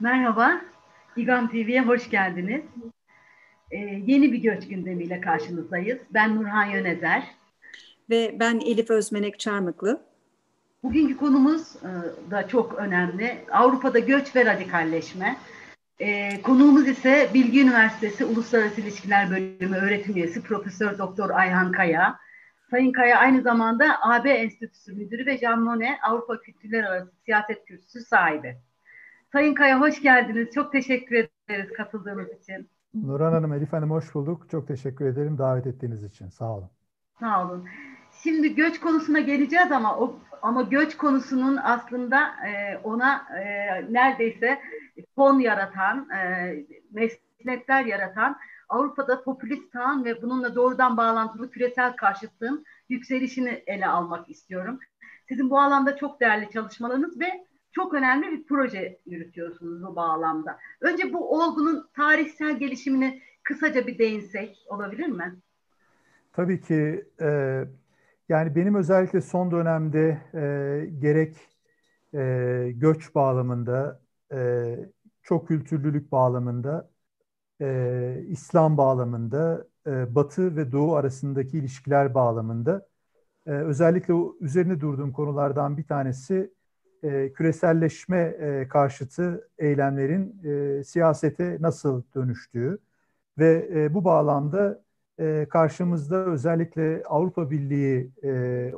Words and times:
Merhaba, 0.00 0.60
İGAM 1.16 1.48
TV'ye 1.48 1.82
hoş 1.82 2.10
geldiniz. 2.10 2.62
Ee, 3.70 3.76
yeni 4.06 4.32
bir 4.32 4.38
göç 4.38 4.68
gündemiyle 4.68 5.20
karşınızdayız. 5.20 5.98
Ben 6.10 6.36
Nurhan 6.36 6.66
Yönezer. 6.66 7.22
Ve 8.10 8.36
ben 8.40 8.60
Elif 8.60 8.90
Özmenek 8.90 9.38
Çarmıklı. 9.40 10.02
Bugünkü 10.82 11.16
konumuz 11.16 11.76
e, 11.76 11.90
da 12.30 12.48
çok 12.48 12.74
önemli. 12.74 13.38
Avrupa'da 13.52 13.98
göç 13.98 14.36
ve 14.36 14.44
radikalleşme. 14.44 15.36
E, 15.98 16.42
konuğumuz 16.42 16.88
ise 16.88 17.30
Bilgi 17.34 17.62
Üniversitesi 17.62 18.24
Uluslararası 18.24 18.80
İlişkiler 18.80 19.30
Bölümü 19.30 19.76
öğretim 19.76 20.16
üyesi 20.16 20.42
Profesör 20.42 20.98
Doktor 20.98 21.30
Ayhan 21.30 21.72
Kaya. 21.72 22.18
Sayın 22.70 22.92
Kaya 22.92 23.18
aynı 23.18 23.42
zamanda 23.42 23.98
AB 24.02 24.30
Enstitüsü 24.30 24.92
Müdürü 24.92 25.26
ve 25.26 25.38
Jean 25.38 25.62
Monnet 25.62 25.98
Avrupa 26.02 26.40
Kültürler 26.40 26.84
Arası 26.84 27.12
Siyaset 27.24 27.64
Kürsüsü 27.64 28.00
sahibi. 28.00 28.56
Sayın 29.32 29.54
Kaya 29.54 29.80
hoş 29.80 30.02
geldiniz. 30.02 30.54
Çok 30.54 30.72
teşekkür 30.72 31.16
ederiz 31.16 31.72
katıldığınız 31.76 32.28
için. 32.42 32.70
Nurhan 32.94 33.32
Hanım, 33.32 33.52
Elif 33.52 33.72
Hanım 33.72 33.90
hoş 33.90 34.14
bulduk. 34.14 34.50
Çok 34.50 34.68
teşekkür 34.68 35.06
ederim 35.06 35.38
davet 35.38 35.66
ettiğiniz 35.66 36.04
için. 36.04 36.28
Sağ 36.28 36.52
olun. 36.52 36.70
Sağ 37.20 37.46
olun. 37.46 37.68
Şimdi 38.22 38.54
göç 38.54 38.80
konusuna 38.80 39.20
geleceğiz 39.20 39.72
ama 39.72 39.98
o 39.98 40.18
ama 40.42 40.62
göç 40.62 40.96
konusunun 40.96 41.56
aslında 41.56 42.30
e, 42.46 42.78
ona 42.84 43.26
e, 43.38 43.44
neredeyse 43.92 44.60
fon 45.16 45.38
yaratan, 45.38 46.10
e, 46.10 46.54
meslekler 46.92 47.84
yaratan 47.84 48.36
Avrupa'da 48.68 49.22
popülist 49.22 49.72
sağın 49.72 50.04
ve 50.04 50.22
bununla 50.22 50.54
doğrudan 50.54 50.96
bağlantılı 50.96 51.50
küresel 51.50 51.96
karşıtlığın 51.96 52.64
yükselişini 52.88 53.62
ele 53.66 53.86
almak 53.86 54.30
istiyorum. 54.30 54.78
Sizin 55.28 55.50
bu 55.50 55.60
alanda 55.60 55.96
çok 55.96 56.20
değerli 56.20 56.50
çalışmalarınız 56.50 57.20
ve 57.20 57.47
çok 57.72 57.94
önemli 57.94 58.32
bir 58.32 58.44
proje 58.46 59.00
yürütüyorsunuz 59.06 59.82
bu 59.82 59.96
bağlamda. 59.96 60.58
Önce 60.80 61.12
bu 61.12 61.40
olgunun 61.40 61.88
tarihsel 61.94 62.58
gelişimini 62.58 63.22
kısaca 63.42 63.86
bir 63.86 63.98
değinsek 63.98 64.66
olabilir 64.68 65.06
mi? 65.06 65.36
Tabii 66.32 66.60
ki 66.60 67.04
e, 67.20 67.64
yani 68.28 68.56
benim 68.56 68.74
özellikle 68.74 69.20
son 69.20 69.50
dönemde 69.50 70.18
e, 70.34 70.90
gerek 71.00 71.36
e, 72.14 72.72
göç 72.74 73.14
bağlamında, 73.14 74.00
e, 74.32 74.76
çok 75.22 75.48
kültürlülük 75.48 76.12
bağlamında, 76.12 76.90
e, 77.60 78.24
İslam 78.28 78.76
bağlamında, 78.76 79.66
e, 79.86 80.14
Batı 80.14 80.56
ve 80.56 80.72
Doğu 80.72 80.94
arasındaki 80.96 81.58
ilişkiler 81.58 82.14
bağlamında 82.14 82.86
e, 83.46 83.50
özellikle 83.50 84.14
üzerine 84.40 84.80
durduğum 84.80 85.12
konulardan 85.12 85.76
bir 85.76 85.84
tanesi 85.84 86.54
e, 87.02 87.32
küreselleşme 87.32 88.18
e, 88.18 88.68
karşıtı 88.68 89.48
eylemlerin 89.58 90.42
e, 90.44 90.84
siyasete 90.84 91.56
nasıl 91.60 92.02
dönüştüğü 92.14 92.78
ve 93.38 93.68
e, 93.74 93.94
bu 93.94 94.04
bağlamda 94.04 94.82
e, 95.18 95.46
karşımızda 95.50 96.26
özellikle 96.26 97.02
Avrupa 97.06 97.50
Birliği 97.50 98.10
e, 98.24 98.72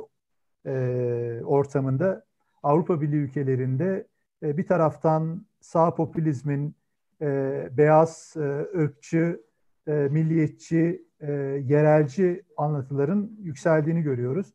e, 0.65 1.41
ortamında 1.45 2.25
Avrupa 2.63 3.01
Birliği 3.01 3.17
ülkelerinde 3.17 4.07
e, 4.43 4.57
bir 4.57 4.67
taraftan 4.67 5.45
sağ 5.61 5.95
popülizmin 5.95 6.75
e, 7.21 7.69
beyaz, 7.71 8.33
e, 8.37 8.39
ırkçı, 8.79 9.41
e, 9.87 9.91
milliyetçi, 9.91 11.05
e, 11.19 11.31
yerelci 11.65 12.43
anlatıların 12.57 13.31
yükseldiğini 13.41 14.01
görüyoruz. 14.01 14.53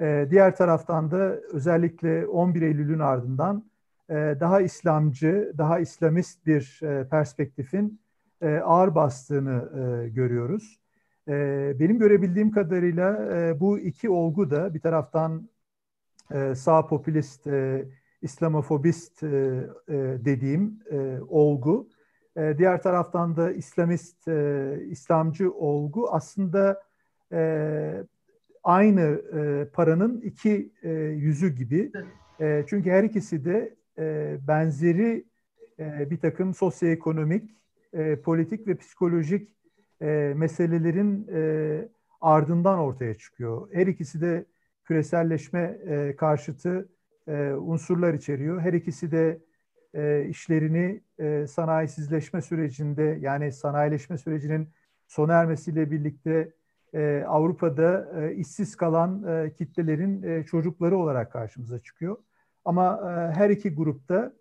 E, 0.00 0.26
diğer 0.30 0.56
taraftan 0.56 1.10
da 1.10 1.36
özellikle 1.52 2.26
11 2.26 2.62
Eylül'ün 2.62 2.98
ardından 2.98 3.64
e, 4.12 4.14
daha 4.40 4.60
İslamcı, 4.60 5.52
daha 5.58 5.78
İslamist 5.78 6.46
bir 6.46 6.80
e, 6.82 7.08
perspektifin 7.08 8.00
e, 8.40 8.56
ağır 8.56 8.94
bastığını 8.94 9.68
görüyoruz. 10.14 10.78
Benim 11.78 11.98
görebildiğim 11.98 12.50
kadarıyla 12.50 13.30
bu 13.60 13.78
iki 13.78 14.10
olgu 14.10 14.50
da 14.50 14.74
bir 14.74 14.80
taraftan 14.80 15.48
sağ 16.54 16.86
popülist, 16.86 17.46
İslamofobist 18.22 19.22
dediğim 20.24 20.78
olgu, 21.28 21.88
diğer 22.36 22.82
taraftan 22.82 23.36
da 23.36 23.52
İslamist, 23.52 24.28
İslamcı 24.90 25.52
olgu 25.52 26.08
aslında 26.10 26.82
aynı 28.64 29.22
e, 29.34 29.68
paranın 29.72 30.20
iki 30.20 30.72
e, 30.82 30.90
yüzü 30.92 31.48
gibi. 31.48 31.92
E, 32.40 32.64
çünkü 32.66 32.90
her 32.90 33.04
ikisi 33.04 33.44
de 33.44 33.74
e, 33.98 34.36
benzeri 34.48 35.24
e, 35.78 36.10
bir 36.10 36.16
takım 36.16 36.54
sosyoekonomik, 36.54 37.50
e, 37.92 38.16
politik 38.16 38.66
ve 38.66 38.76
psikolojik 38.76 39.48
e, 40.02 40.32
meselelerin 40.36 41.28
e, 41.34 41.88
ardından 42.20 42.78
ortaya 42.78 43.14
çıkıyor. 43.14 43.68
Her 43.72 43.86
ikisi 43.86 44.20
de 44.20 44.44
küreselleşme 44.84 45.78
e, 45.86 46.16
karşıtı 46.16 46.88
e, 47.28 47.52
unsurlar 47.52 48.14
içeriyor. 48.14 48.60
Her 48.60 48.72
ikisi 48.72 49.12
de 49.12 49.38
e, 49.94 50.26
işlerini 50.28 51.00
e, 51.18 51.46
sanayisizleşme 51.46 52.42
sürecinde 52.42 53.18
yani 53.20 53.52
sanayileşme 53.52 54.18
sürecinin 54.18 54.68
sona 55.06 55.32
ermesiyle 55.32 55.90
birlikte 55.90 56.52
e, 56.94 57.24
Avrupa'da 57.28 58.10
e, 58.20 58.34
işsiz 58.34 58.76
kalan 58.76 59.24
e, 59.28 59.52
kitlelerin 59.52 60.22
e, 60.22 60.44
çocukları 60.44 60.96
olarak 60.96 61.32
karşımıza 61.32 61.78
çıkıyor. 61.78 62.16
Ama 62.64 63.00
e, 63.02 63.34
her 63.34 63.50
iki 63.50 63.74
grupta 63.74 64.32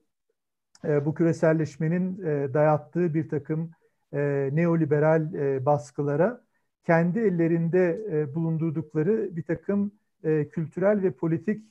e, 0.85 1.05
bu 1.05 1.13
küreselleşmenin 1.13 2.25
e, 2.25 2.53
dayattığı 2.53 3.13
bir 3.13 3.29
takım 3.29 3.71
e, 4.13 4.49
neoliberal 4.53 5.33
e, 5.33 5.65
baskılara 5.65 6.41
kendi 6.85 7.19
ellerinde 7.19 8.01
e, 8.11 8.35
bulundurdukları 8.35 9.35
bir 9.35 9.43
takım 9.43 9.91
e, 10.23 10.47
kültürel 10.47 11.03
ve 11.03 11.11
politik 11.11 11.65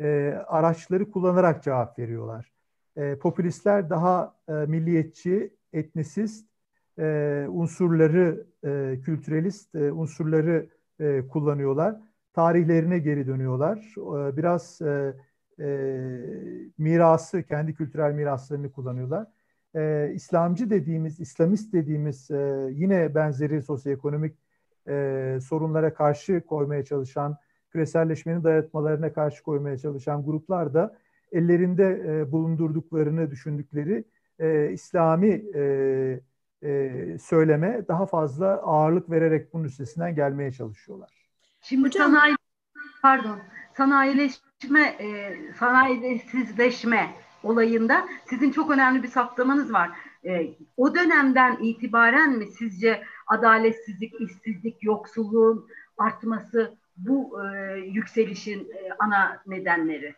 e, 0.00 0.38
araçları 0.46 1.10
kullanarak 1.10 1.62
cevap 1.62 1.98
veriyorlar. 1.98 2.52
E, 2.96 3.16
popülistler 3.16 3.90
daha 3.90 4.34
e, 4.48 4.52
milliyetçi, 4.52 5.54
etnisist 5.72 6.49
e, 7.00 7.46
unsurları, 7.48 8.46
e, 8.64 9.00
kültürelist 9.04 9.74
e, 9.74 9.92
unsurları 9.92 10.68
e, 11.00 11.26
kullanıyorlar. 11.28 11.96
Tarihlerine 12.32 12.98
geri 12.98 13.26
dönüyorlar. 13.26 13.94
E, 13.96 14.36
biraz 14.36 14.80
e, 14.82 15.14
e, 15.60 15.68
mirası, 16.78 17.42
kendi 17.42 17.74
kültürel 17.74 18.12
miraslarını 18.12 18.72
kullanıyorlar. 18.72 19.26
E, 19.76 20.12
İslamcı 20.14 20.70
dediğimiz, 20.70 21.20
İslamist 21.20 21.72
dediğimiz 21.72 22.30
e, 22.30 22.68
yine 22.72 23.14
benzeri 23.14 23.62
sosyoekonomik 23.62 24.36
e, 24.88 25.38
sorunlara 25.42 25.94
karşı 25.94 26.40
koymaya 26.40 26.84
çalışan, 26.84 27.36
küreselleşmenin 27.70 28.44
dayatmalarına 28.44 29.12
karşı 29.12 29.42
koymaya 29.42 29.78
çalışan 29.78 30.24
gruplar 30.24 30.74
da 30.74 30.96
ellerinde 31.32 32.02
e, 32.06 32.32
bulundurduklarını 32.32 33.30
düşündükleri 33.30 34.04
e, 34.38 34.70
İslami 34.72 35.42
e, 35.54 36.20
e, 36.62 37.18
söyleme 37.18 37.88
daha 37.88 38.06
fazla 38.06 38.46
ağırlık 38.46 39.10
vererek 39.10 39.52
bunun 39.54 39.64
üstesinden 39.64 40.14
gelmeye 40.14 40.52
çalışıyorlar. 40.52 41.10
Şimdi 41.60 41.88
Hocam, 41.88 42.12
sanayi 42.12 42.36
pardon 43.02 43.38
sanayileşme 43.76 44.82
e, 45.00 45.36
sanayisizleşme 45.58 47.10
olayında 47.42 48.06
sizin 48.26 48.50
çok 48.50 48.70
önemli 48.70 49.02
bir 49.02 49.08
saptamanız 49.08 49.72
var. 49.72 49.90
E, 50.24 50.54
o 50.76 50.94
dönemden 50.94 51.56
itibaren 51.62 52.38
mi 52.38 52.46
sizce 52.46 53.02
adaletsizlik, 53.26 54.20
işsizlik, 54.20 54.82
yoksulluğun 54.82 55.66
artması 55.98 56.74
bu 56.96 57.44
e, 57.44 57.76
yükselişin 57.78 58.60
e, 58.60 58.92
ana 58.98 59.42
nedenleri? 59.46 60.14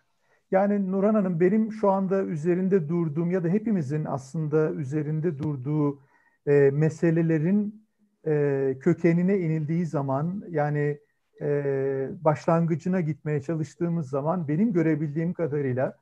Yani 0.50 0.92
Nurhan 0.92 1.14
Hanım 1.14 1.40
benim 1.40 1.72
şu 1.72 1.90
anda 1.90 2.22
üzerinde 2.24 2.88
durduğum 2.88 3.30
ya 3.30 3.44
da 3.44 3.48
hepimizin 3.48 4.04
aslında 4.04 4.70
üzerinde 4.72 5.38
durduğu 5.38 5.98
e, 6.46 6.70
meselelerin 6.72 7.86
e, 8.26 8.76
kökenine 8.80 9.38
inildiği 9.38 9.86
zaman 9.86 10.44
yani 10.50 10.98
e, 11.40 12.08
başlangıcına 12.20 13.00
gitmeye 13.00 13.42
çalıştığımız 13.42 14.08
zaman 14.08 14.48
benim 14.48 14.72
görebildiğim 14.72 15.32
kadarıyla 15.32 15.96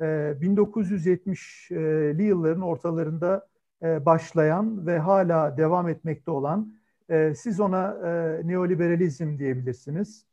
e, 0.00 0.04
1970'li 0.04 2.22
yılların 2.22 2.62
ortalarında 2.62 3.48
e, 3.82 4.06
başlayan 4.06 4.86
ve 4.86 4.98
hala 4.98 5.56
devam 5.56 5.88
etmekte 5.88 6.30
olan 6.30 6.74
e, 7.08 7.34
siz 7.34 7.60
ona 7.60 7.96
e, 8.04 8.40
neoliberalizm 8.48 9.38
diyebilirsiniz, 9.38 10.26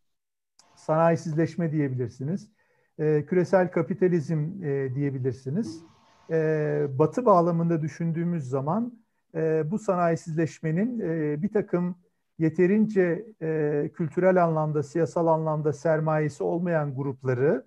sanayisizleşme 0.75 1.71
diyebilirsiniz, 1.71 2.51
e, 2.99 3.25
küresel 3.25 3.71
kapitalizm 3.71 4.63
e, 4.63 4.95
diyebilirsiniz. 4.95 5.83
E, 6.29 6.87
batı 6.99 7.25
bağlamında 7.25 7.81
düşündüğümüz 7.81 8.49
zaman 8.49 9.00
e, 9.35 9.71
bu 9.71 9.79
sanayisizleşmenin 9.79 10.99
e, 10.99 11.41
bir 11.41 11.49
takım 11.53 11.95
yeterince 12.39 13.25
e, 13.41 13.89
kültürel 13.93 14.43
anlamda, 14.43 14.83
siyasal 14.83 15.27
anlamda 15.27 15.73
sermayesi 15.73 16.43
olmayan 16.43 16.95
grupları 16.95 17.65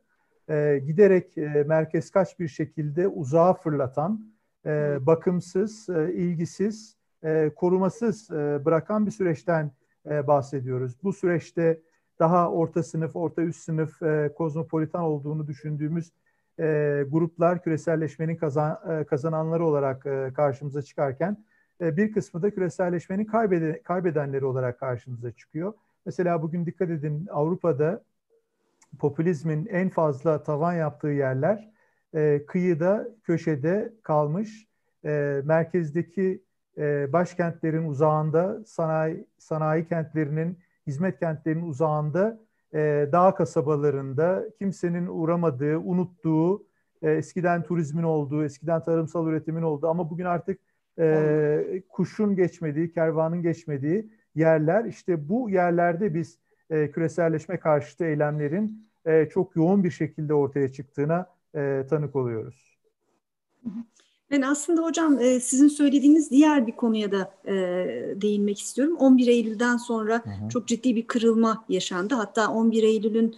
e, 0.48 0.82
giderek 0.86 1.38
e, 1.38 1.64
merkez 1.66 2.10
kaç 2.10 2.38
bir 2.38 2.48
şekilde 2.48 3.08
uzağa 3.08 3.54
fırlatan 3.54 4.34
e, 4.66 4.98
bakımsız, 5.06 5.88
e, 5.88 6.12
ilgisiz, 6.12 6.96
e, 7.24 7.50
korumasız 7.56 8.30
e, 8.30 8.64
bırakan 8.64 9.06
bir 9.06 9.10
süreçten 9.10 9.70
e, 10.10 10.26
bahsediyoruz. 10.26 10.96
Bu 11.02 11.12
süreçte 11.12 11.80
daha 12.18 12.50
orta 12.50 12.82
sınıf, 12.82 13.16
orta 13.16 13.42
üst 13.42 13.60
sınıf, 13.60 14.02
e, 14.02 14.32
kozmopolitan 14.36 15.02
olduğunu 15.02 15.46
düşündüğümüz 15.46 16.12
e, 16.60 16.64
gruplar 17.08 17.62
küreselleşmenin 17.62 18.36
kazan, 18.36 18.78
e, 18.90 19.04
kazananları 19.04 19.66
olarak 19.66 20.06
e, 20.06 20.32
karşımıza 20.34 20.82
çıkarken 20.82 21.44
bir 21.80 22.12
kısmı 22.12 22.42
da 22.42 22.50
küreselleşmenin 22.50 23.24
kaybede, 23.24 23.82
kaybedenleri 23.82 24.44
olarak 24.44 24.80
karşımıza 24.80 25.32
çıkıyor. 25.32 25.72
Mesela 26.06 26.42
bugün 26.42 26.66
dikkat 26.66 26.90
edin 26.90 27.26
Avrupa'da 27.30 28.04
popülizmin 28.98 29.66
en 29.66 29.88
fazla 29.88 30.42
tavan 30.42 30.74
yaptığı 30.74 31.08
yerler 31.08 31.70
e, 32.14 32.46
kıyıda, 32.46 33.08
köşede 33.22 33.92
kalmış, 34.02 34.68
e, 35.04 35.40
merkezdeki 35.44 36.42
e, 36.78 37.12
başkentlerin 37.12 37.88
uzağında, 37.88 38.64
sanayi, 38.66 39.26
sanayi 39.38 39.88
kentlerinin, 39.88 40.58
hizmet 40.86 41.18
kentlerinin 41.18 41.66
uzağında, 41.66 42.40
e, 42.74 43.08
dağ 43.12 43.34
kasabalarında 43.34 44.44
kimsenin 44.58 45.06
uğramadığı, 45.06 45.78
unuttuğu, 45.78 46.66
e, 47.02 47.10
eskiden 47.10 47.62
turizmin 47.62 48.02
olduğu, 48.02 48.44
eskiden 48.44 48.82
tarımsal 48.82 49.26
üretimin 49.26 49.62
olduğu 49.62 49.88
ama 49.88 50.10
bugün 50.10 50.24
artık 50.24 50.60
e, 50.98 51.82
kuşun 51.88 52.36
geçmediği, 52.36 52.92
kervanın 52.92 53.42
geçmediği 53.42 54.10
yerler. 54.34 54.84
İşte 54.84 55.28
bu 55.28 55.50
yerlerde 55.50 56.14
biz 56.14 56.38
e, 56.70 56.90
küreselleşme 56.90 57.56
karşıtı 57.56 58.04
eylemlerin 58.04 58.88
e, 59.06 59.28
çok 59.28 59.56
yoğun 59.56 59.84
bir 59.84 59.90
şekilde 59.90 60.34
ortaya 60.34 60.72
çıktığına 60.72 61.26
e, 61.54 61.86
tanık 61.90 62.16
oluyoruz. 62.16 62.78
Ben 64.30 64.42
aslında 64.42 64.82
hocam 64.82 65.18
e, 65.20 65.40
sizin 65.40 65.68
söylediğiniz 65.68 66.30
diğer 66.30 66.66
bir 66.66 66.72
konuya 66.72 67.12
da 67.12 67.34
e, 67.46 67.54
değinmek 68.22 68.60
istiyorum. 68.60 68.96
11 68.96 69.26
Eylül'den 69.26 69.76
sonra 69.76 70.22
hı 70.24 70.30
hı. 70.30 70.48
çok 70.48 70.68
ciddi 70.68 70.96
bir 70.96 71.06
kırılma 71.06 71.64
yaşandı. 71.68 72.14
Hatta 72.14 72.50
11 72.52 72.82
Eylül'ün 72.82 73.36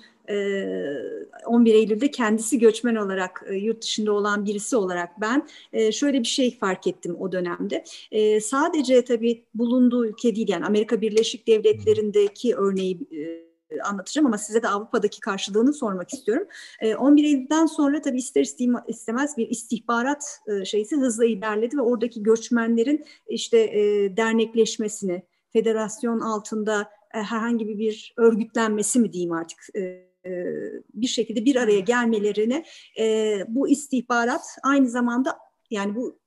11 1.46 1.74
Eylül'de 1.74 2.10
kendisi 2.10 2.58
göçmen 2.58 2.94
olarak 2.94 3.44
yurt 3.52 3.82
dışında 3.82 4.12
olan 4.12 4.44
birisi 4.44 4.76
olarak 4.76 5.20
ben 5.20 5.48
şöyle 5.90 6.20
bir 6.20 6.26
şey 6.26 6.58
fark 6.58 6.86
ettim 6.86 7.16
o 7.20 7.32
dönemde. 7.32 7.84
Sadece 8.40 9.04
tabii 9.04 9.44
bulunduğu 9.54 10.06
ülke 10.06 10.36
değil 10.36 10.48
yani 10.48 10.66
Amerika 10.66 11.00
Birleşik 11.00 11.46
Devletleri'ndeki 11.46 12.56
örneği 12.56 12.98
anlatacağım 13.84 14.26
ama 14.26 14.38
size 14.38 14.62
de 14.62 14.68
Avrupa'daki 14.68 15.20
karşılığını 15.20 15.72
sormak 15.72 16.12
istiyorum. 16.12 16.48
11 16.98 17.24
Eylül'den 17.24 17.66
sonra 17.66 18.00
tabii 18.00 18.18
ister 18.18 18.46
istemez 18.88 19.36
bir 19.36 19.48
istihbarat 19.48 20.40
şeysi 20.64 20.96
hızla 20.96 21.24
ilerledi 21.24 21.76
ve 21.76 21.80
oradaki 21.80 22.22
göçmenlerin 22.22 23.04
işte 23.28 23.72
dernekleşmesini, 24.16 25.22
federasyon 25.52 26.20
altında 26.20 26.90
herhangi 27.08 27.68
bir 27.68 28.14
örgütlenmesi 28.16 29.00
mi 29.00 29.12
diyeyim 29.12 29.32
artık 29.32 29.58
bir 30.94 31.06
şekilde 31.06 31.44
bir 31.44 31.56
araya 31.56 31.80
gelmelerini 31.80 32.64
bu 33.48 33.68
istihbarat 33.68 34.42
aynı 34.62 34.88
zamanda 34.88 35.38
yani 35.70 35.94
bu 35.94 36.18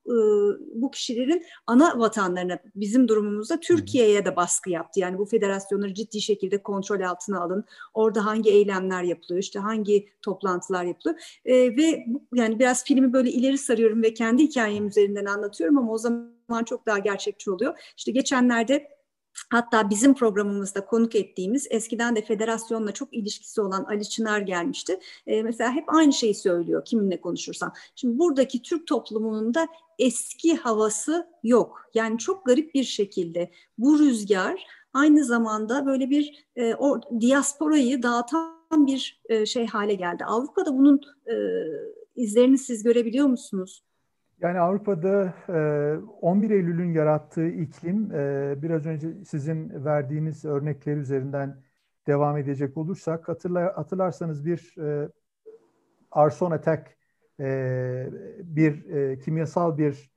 bu 0.76 0.92
kişilerin 0.92 1.44
ana 1.68 2.00
vatanlarına 2.00 2.60
bizim 2.76 3.08
durumumuzda 3.08 3.60
Türkiye'ye 3.60 4.26
de 4.26 4.36
baskı 4.36 4.70
yaptı. 4.70 5.00
Yani 5.00 5.18
bu 5.18 5.26
federasyonları 5.26 5.94
ciddi 5.94 6.22
şekilde 6.22 6.64
kontrol 6.64 7.02
altına 7.02 7.42
alın. 7.42 7.66
Orada 7.94 8.26
hangi 8.26 8.50
eylemler 8.50 9.04
yapılıyor, 9.04 9.42
işte 9.42 9.60
hangi 9.60 10.10
toplantılar 10.22 10.84
yapılıyor. 10.84 11.20
ve 11.46 12.06
yani 12.34 12.60
biraz 12.60 12.84
filmi 12.84 13.14
böyle 13.14 13.32
ileri 13.32 13.58
sarıyorum 13.58 14.04
ve 14.04 14.14
kendi 14.14 14.44
hikayem 14.44 14.88
üzerinden 14.88 15.26
anlatıyorum 15.26 15.78
ama 15.78 15.92
o 15.92 15.98
zaman 15.98 16.64
çok 16.66 16.86
daha 16.86 17.00
gerçekçi 17.00 17.52
oluyor. 17.52 17.94
İşte 17.98 18.12
geçenlerde 18.12 18.99
Hatta 19.52 19.90
bizim 19.90 20.14
programımızda 20.14 20.86
konuk 20.86 21.16
ettiğimiz 21.16 21.68
eskiden 21.70 22.16
de 22.16 22.22
federasyonla 22.22 22.92
çok 22.92 23.14
ilişkisi 23.14 23.62
olan 23.62 23.84
Ali 23.84 24.10
Çınar 24.10 24.40
gelmişti. 24.40 25.00
E, 25.28 25.44
mesela 25.44 25.72
hep 25.72 25.94
aynı 25.94 26.14
şeyi 26.14 26.36
söylüyor 26.36 26.86
kiminle 26.86 27.22
konuşursam. 27.22 27.74
Şimdi 27.96 28.20
buradaki 28.20 28.62
Türk 28.62 28.88
toplumunun 28.88 29.54
da 29.54 29.68
eski 30.00 30.56
havası 30.56 31.28
yok. 31.44 31.82
Yani 31.94 32.18
çok 32.18 32.46
garip 32.46 32.74
bir 32.74 32.84
şekilde 32.84 33.52
bu 33.78 34.00
rüzgar 34.00 34.66
aynı 34.94 35.26
zamanda 35.26 35.86
böyle 35.86 36.10
bir 36.10 36.46
e, 36.56 36.76
o 36.76 37.02
diasporayı 37.22 38.04
dağıtan 38.04 38.88
bir 38.88 39.22
e, 39.30 39.46
şey 39.46 39.68
hale 39.68 39.94
geldi. 39.94 40.26
Avrupa'da 40.26 40.78
bunun 40.78 41.02
e, 41.28 41.36
izlerini 42.16 42.58
siz 42.58 42.84
görebiliyor 42.84 43.28
musunuz? 43.28 43.84
Yani 44.42 44.60
Avrupa'da 44.60 45.34
11 46.22 46.50
Eylül'ün 46.50 46.94
yarattığı 46.94 47.48
iklim 47.48 48.10
biraz 48.62 48.86
önce 48.86 49.24
sizin 49.26 49.86
verdiğiniz 49.86 50.46
örnekleri 50.46 51.00
üzerinden 51.00 51.62
devam 52.08 52.38
edecek 52.38 52.78
olursak 52.78 53.28
hatırlarsanız 53.76 54.46
bir 54.46 54.76
arson 56.12 56.52
attack 56.52 56.98
bir 58.44 58.84
kimyasal 59.20 59.78
bir 59.78 60.12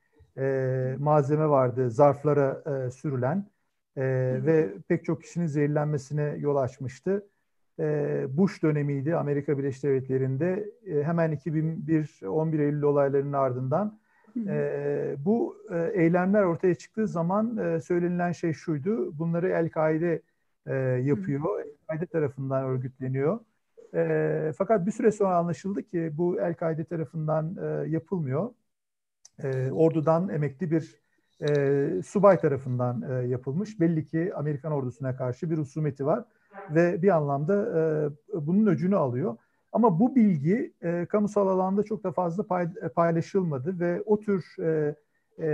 malzeme 0.97 1.49
vardı 1.49 1.91
zarflara 1.91 2.63
sürülen 2.91 3.49
ve 3.97 4.69
pek 4.87 5.05
çok 5.05 5.21
kişinin 5.21 5.45
zehirlenmesine 5.45 6.35
yol 6.37 6.55
açmıştı. 6.55 7.27
Bush 8.29 8.63
dönemiydi 8.63 9.15
Amerika 9.15 9.57
Birleşik 9.57 9.83
Devletleri'nde 9.83 10.71
hemen 11.03 11.31
2001 11.31 12.19
11 12.27 12.59
Eylül 12.59 12.81
olaylarının 12.81 13.33
ardından 13.33 14.02
e, 14.37 15.15
bu 15.25 15.57
e, 15.71 15.91
eylemler 16.01 16.43
ortaya 16.43 16.75
çıktığı 16.75 17.07
zaman 17.07 17.57
e, 17.57 17.81
söylenilen 17.81 18.31
şey 18.31 18.53
şuydu. 18.53 19.17
Bunları 19.19 19.49
El-Kaide 19.49 20.21
e, 20.67 20.75
yapıyor. 21.03 21.59
El-Kaide 21.59 22.05
tarafından 22.05 22.63
örgütleniyor. 22.65 23.39
E, 23.95 24.53
fakat 24.57 24.85
bir 24.85 24.91
süre 24.91 25.11
sonra 25.11 25.37
anlaşıldı 25.37 25.83
ki 25.83 26.11
bu 26.13 26.39
El-Kaide 26.41 26.83
tarafından 26.85 27.57
e, 27.63 27.89
yapılmıyor. 27.89 28.49
E, 29.43 29.71
ordudan 29.71 30.29
emekli 30.29 30.71
bir 30.71 31.03
e, 31.49 32.01
subay 32.05 32.39
tarafından 32.39 33.01
e, 33.01 33.27
yapılmış. 33.27 33.79
Belli 33.79 34.05
ki 34.05 34.31
Amerikan 34.35 34.71
ordusuna 34.71 35.15
karşı 35.15 35.51
bir 35.51 35.57
husumeti 35.57 36.05
var 36.05 36.25
ve 36.69 37.01
bir 37.01 37.09
anlamda 37.09 37.55
e, 37.55 38.45
bunun 38.45 38.67
öcünü 38.67 38.95
alıyor. 38.95 39.37
Ama 39.73 39.99
bu 39.99 40.15
bilgi 40.15 40.73
e, 40.81 41.05
kamusal 41.05 41.47
alanda 41.47 41.83
çok 41.83 42.03
da 42.03 42.11
fazla 42.11 42.43
pay, 42.43 42.67
e, 42.81 42.87
paylaşılmadı 42.89 43.79
ve 43.79 44.01
o 44.05 44.19
tür 44.19 44.55
e, 44.59 44.95
e, 45.37 45.47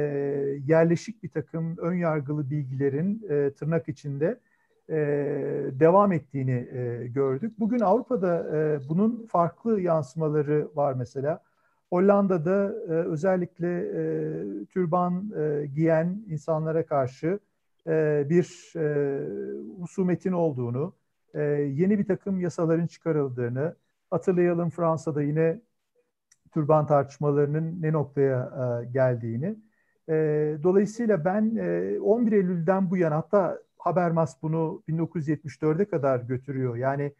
yerleşik 0.67 1.23
bir 1.23 1.29
takım 1.29 1.77
ön 1.77 1.93
yargılı 1.93 2.49
bilgilerin 2.49 3.25
e, 3.29 3.53
tırnak 3.53 3.89
içinde 3.89 4.39
e, 4.89 4.95
devam 5.71 6.11
ettiğini 6.11 6.69
e, 6.73 7.07
gördük. 7.07 7.59
Bugün 7.59 7.79
Avrupa'da 7.79 8.57
e, 8.57 8.89
bunun 8.89 9.27
farklı 9.27 9.81
yansımaları 9.81 10.67
var 10.75 10.93
mesela. 10.93 11.43
Hollanda'da 11.89 12.75
e, 12.87 12.91
özellikle 12.91 13.77
e, 13.79 14.65
türban 14.65 15.31
e, 15.37 15.65
giyen 15.65 16.25
insanlara 16.27 16.85
karşı 16.85 17.39
e, 17.87 18.25
bir 18.29 18.73
e, 18.75 19.19
husumetin 19.81 20.31
olduğunu, 20.31 20.93
e, 21.33 21.41
yeni 21.73 21.99
bir 21.99 22.05
takım 22.05 22.39
yasaların 22.39 22.87
çıkarıldığını, 22.87 23.75
Hatırlayalım 24.09 24.69
Fransa'da 24.69 25.21
yine 25.21 25.61
türban 26.51 26.87
tartışmalarının 26.87 27.81
ne 27.81 27.93
noktaya 27.93 28.51
e, 28.81 28.85
geldiğini. 28.85 29.55
E, 30.09 30.13
dolayısıyla 30.63 31.25
ben 31.25 31.55
e, 31.55 31.99
11 31.99 32.31
Eylül'den 32.31 32.91
bu 32.91 32.97
yana 32.97 33.15
hatta 33.17 33.59
Habermas 33.77 34.41
bunu 34.41 34.83
1974'e 34.87 35.85
kadar 35.85 36.19
götürüyor. 36.19 36.75
Yani 36.75 37.13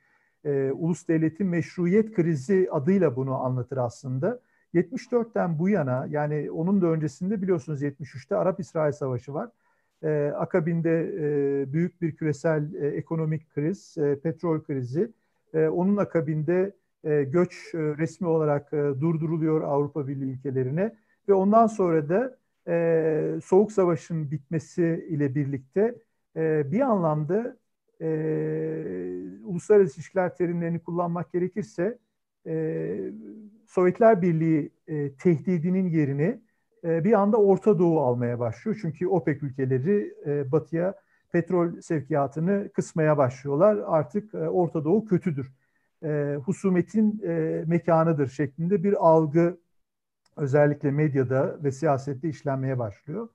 e, 0.46 0.72
ulus 0.72 1.08
devletin 1.08 1.48
meşruiyet 1.48 2.14
krizi 2.14 2.68
adıyla 2.72 3.16
bunu 3.16 3.44
anlatır 3.44 3.78
aslında. 3.78 4.40
74'ten 4.74 5.60
bu 5.60 5.70
yana 5.70 6.08
yani 6.10 6.52
onun 6.52 6.82
da 6.82 6.88
öncesinde 6.88 7.42
biliyorsunuz 7.42 7.84
73'te 7.84 8.36
Arap-İsrail 8.36 8.92
Savaşı 8.92 9.34
var. 9.34 9.50
E, 10.04 10.34
akabinde 10.38 11.14
e, 11.20 11.74
büyük 11.74 12.02
bir 12.02 12.16
küresel 12.16 12.74
e, 12.74 12.88
ekonomik 12.88 13.50
kriz, 13.50 13.98
e, 13.98 14.20
petrol 14.20 14.64
krizi. 14.64 15.12
E, 15.54 15.68
onun 15.68 15.98
akabinde 15.98 16.74
e, 17.04 17.24
göç 17.24 17.74
e, 17.74 17.78
resmi 17.78 18.28
olarak 18.28 18.74
e, 18.74 18.78
durduruluyor 18.78 19.62
Avrupa 19.62 20.08
Birliği 20.08 20.32
ülkelerine 20.32 20.96
ve 21.30 21.34
ondan 21.34 21.68
sonra 21.68 22.10
da 22.10 22.40
Soğuk 23.44 23.72
Savaş'ın 23.72 24.32
bitmesi 24.32 25.08
ile 25.10 25.36
birlikte 25.36 25.96
bir 26.72 26.82
anlamda 26.82 27.58
uluslararası 29.46 29.96
ilişkiler 29.96 30.36
terimlerini 30.36 30.80
kullanmak 30.80 31.34
gerekirse 31.34 31.98
Sovyetler 33.68 34.22
Birliği 34.22 34.72
tehdidinin 35.20 35.90
yerini 35.90 36.40
bir 36.84 37.14
anda 37.14 37.38
Orta 37.38 37.80
Doğu 37.80 38.00
almaya 38.00 38.40
başlıyor. 38.40 38.78
Çünkü 38.82 39.08
OPEC 39.08 39.40
ülkeleri 39.42 40.14
batıya 40.52 40.94
petrol 41.32 41.82
sevkiyatını 41.82 42.70
kısmaya 42.74 43.18
başlıyorlar. 43.18 43.80
Artık 43.86 44.34
e, 44.34 44.38
Orta 44.38 44.84
Doğu 44.86 45.06
kötüdür 45.06 45.52
e, 46.04 46.38
husumetin 46.46 47.22
e, 47.24 47.64
mekanıdır 47.68 48.28
şeklinde 48.28 48.84
bir 48.84 49.08
algı 49.08 49.58
özellikle 50.38 50.92
medyada 50.92 51.64
ve 51.64 51.72
siyasette 51.72 52.30
işlenmeye 52.30 52.80
başlıyor. 52.80 53.30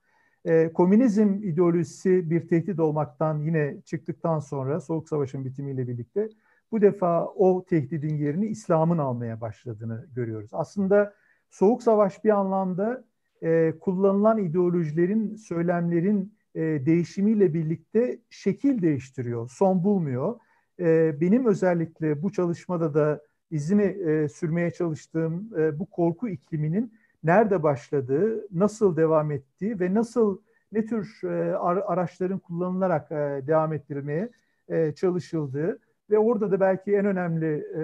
E, 0.44 0.72
komünizm 0.72 1.42
ideolojisi 1.42 2.30
bir 2.30 2.48
tehdit 2.48 2.80
olmaktan 2.80 3.38
yine 3.38 3.80
çıktıktan 3.84 4.38
sonra 4.38 4.80
Soğuk 4.80 5.08
Savaş'ın 5.08 5.44
bitimiyle 5.44 5.88
birlikte 5.88 6.28
bu 6.72 6.82
defa 6.82 7.26
o 7.26 7.64
tehdidin 7.64 8.16
yerini 8.16 8.46
İslam'ın 8.46 8.98
almaya 8.98 9.40
başladığını 9.40 10.06
görüyoruz. 10.14 10.50
Aslında 10.52 11.14
Soğuk 11.50 11.82
Savaş 11.82 12.24
bir 12.24 12.30
anlamda 12.30 13.04
e, 13.42 13.74
kullanılan 13.80 14.38
ideolojilerin, 14.38 15.36
söylemlerin 15.36 16.34
e, 16.54 16.61
değişimiyle 16.87 17.54
birlikte 17.54 18.18
şekil 18.30 18.82
değiştiriyor, 18.82 19.49
son 19.49 19.84
bulmuyor. 19.84 20.40
E, 20.80 21.20
benim 21.20 21.46
özellikle 21.46 22.23
bu 22.23 22.32
çalışmada 22.32 22.94
da 22.94 23.23
izini 23.50 23.82
e, 23.82 24.28
sürmeye 24.28 24.70
çalıştığım 24.70 25.50
e, 25.58 25.78
bu 25.78 25.87
korku 25.87 26.28
ikliminin 26.28 26.92
nerede 27.25 27.62
başladığı, 27.62 28.46
nasıl 28.50 28.96
devam 28.96 29.30
ettiği 29.30 29.80
ve 29.80 29.94
nasıl 29.94 30.38
ne 30.73 30.87
tür 30.87 31.20
e, 31.25 31.56
araçların 31.56 32.38
kullanılarak 32.38 33.12
e, 33.12 33.42
devam 33.46 33.73
ettirilmeye 33.73 34.30
e, 34.68 34.92
çalışıldığı 34.92 35.78
ve 36.11 36.18
orada 36.18 36.50
da 36.50 36.61
belki 36.61 36.92
en 36.92 37.06
önemli 37.06 37.66
e, 37.76 37.82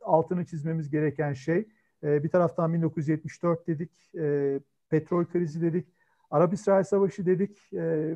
altını 0.00 0.44
çizmemiz 0.46 0.90
gereken 0.90 1.32
şey 1.32 1.68
e, 2.02 2.24
bir 2.24 2.28
taraftan 2.28 2.74
1974 2.74 3.66
dedik, 3.66 4.14
e, 4.18 4.60
petrol 4.90 5.24
krizi 5.24 5.62
dedik, 5.62 5.86
Arap-İsrail 6.30 6.84
Savaşı 6.84 7.26
dedik, 7.26 7.72
e, 7.72 8.14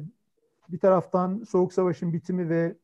bir 0.69 0.79
taraftan 0.79 1.43
Soğuk 1.49 1.73
Savaş'ın 1.73 2.13
bitimi 2.13 2.49
ve 2.49 2.77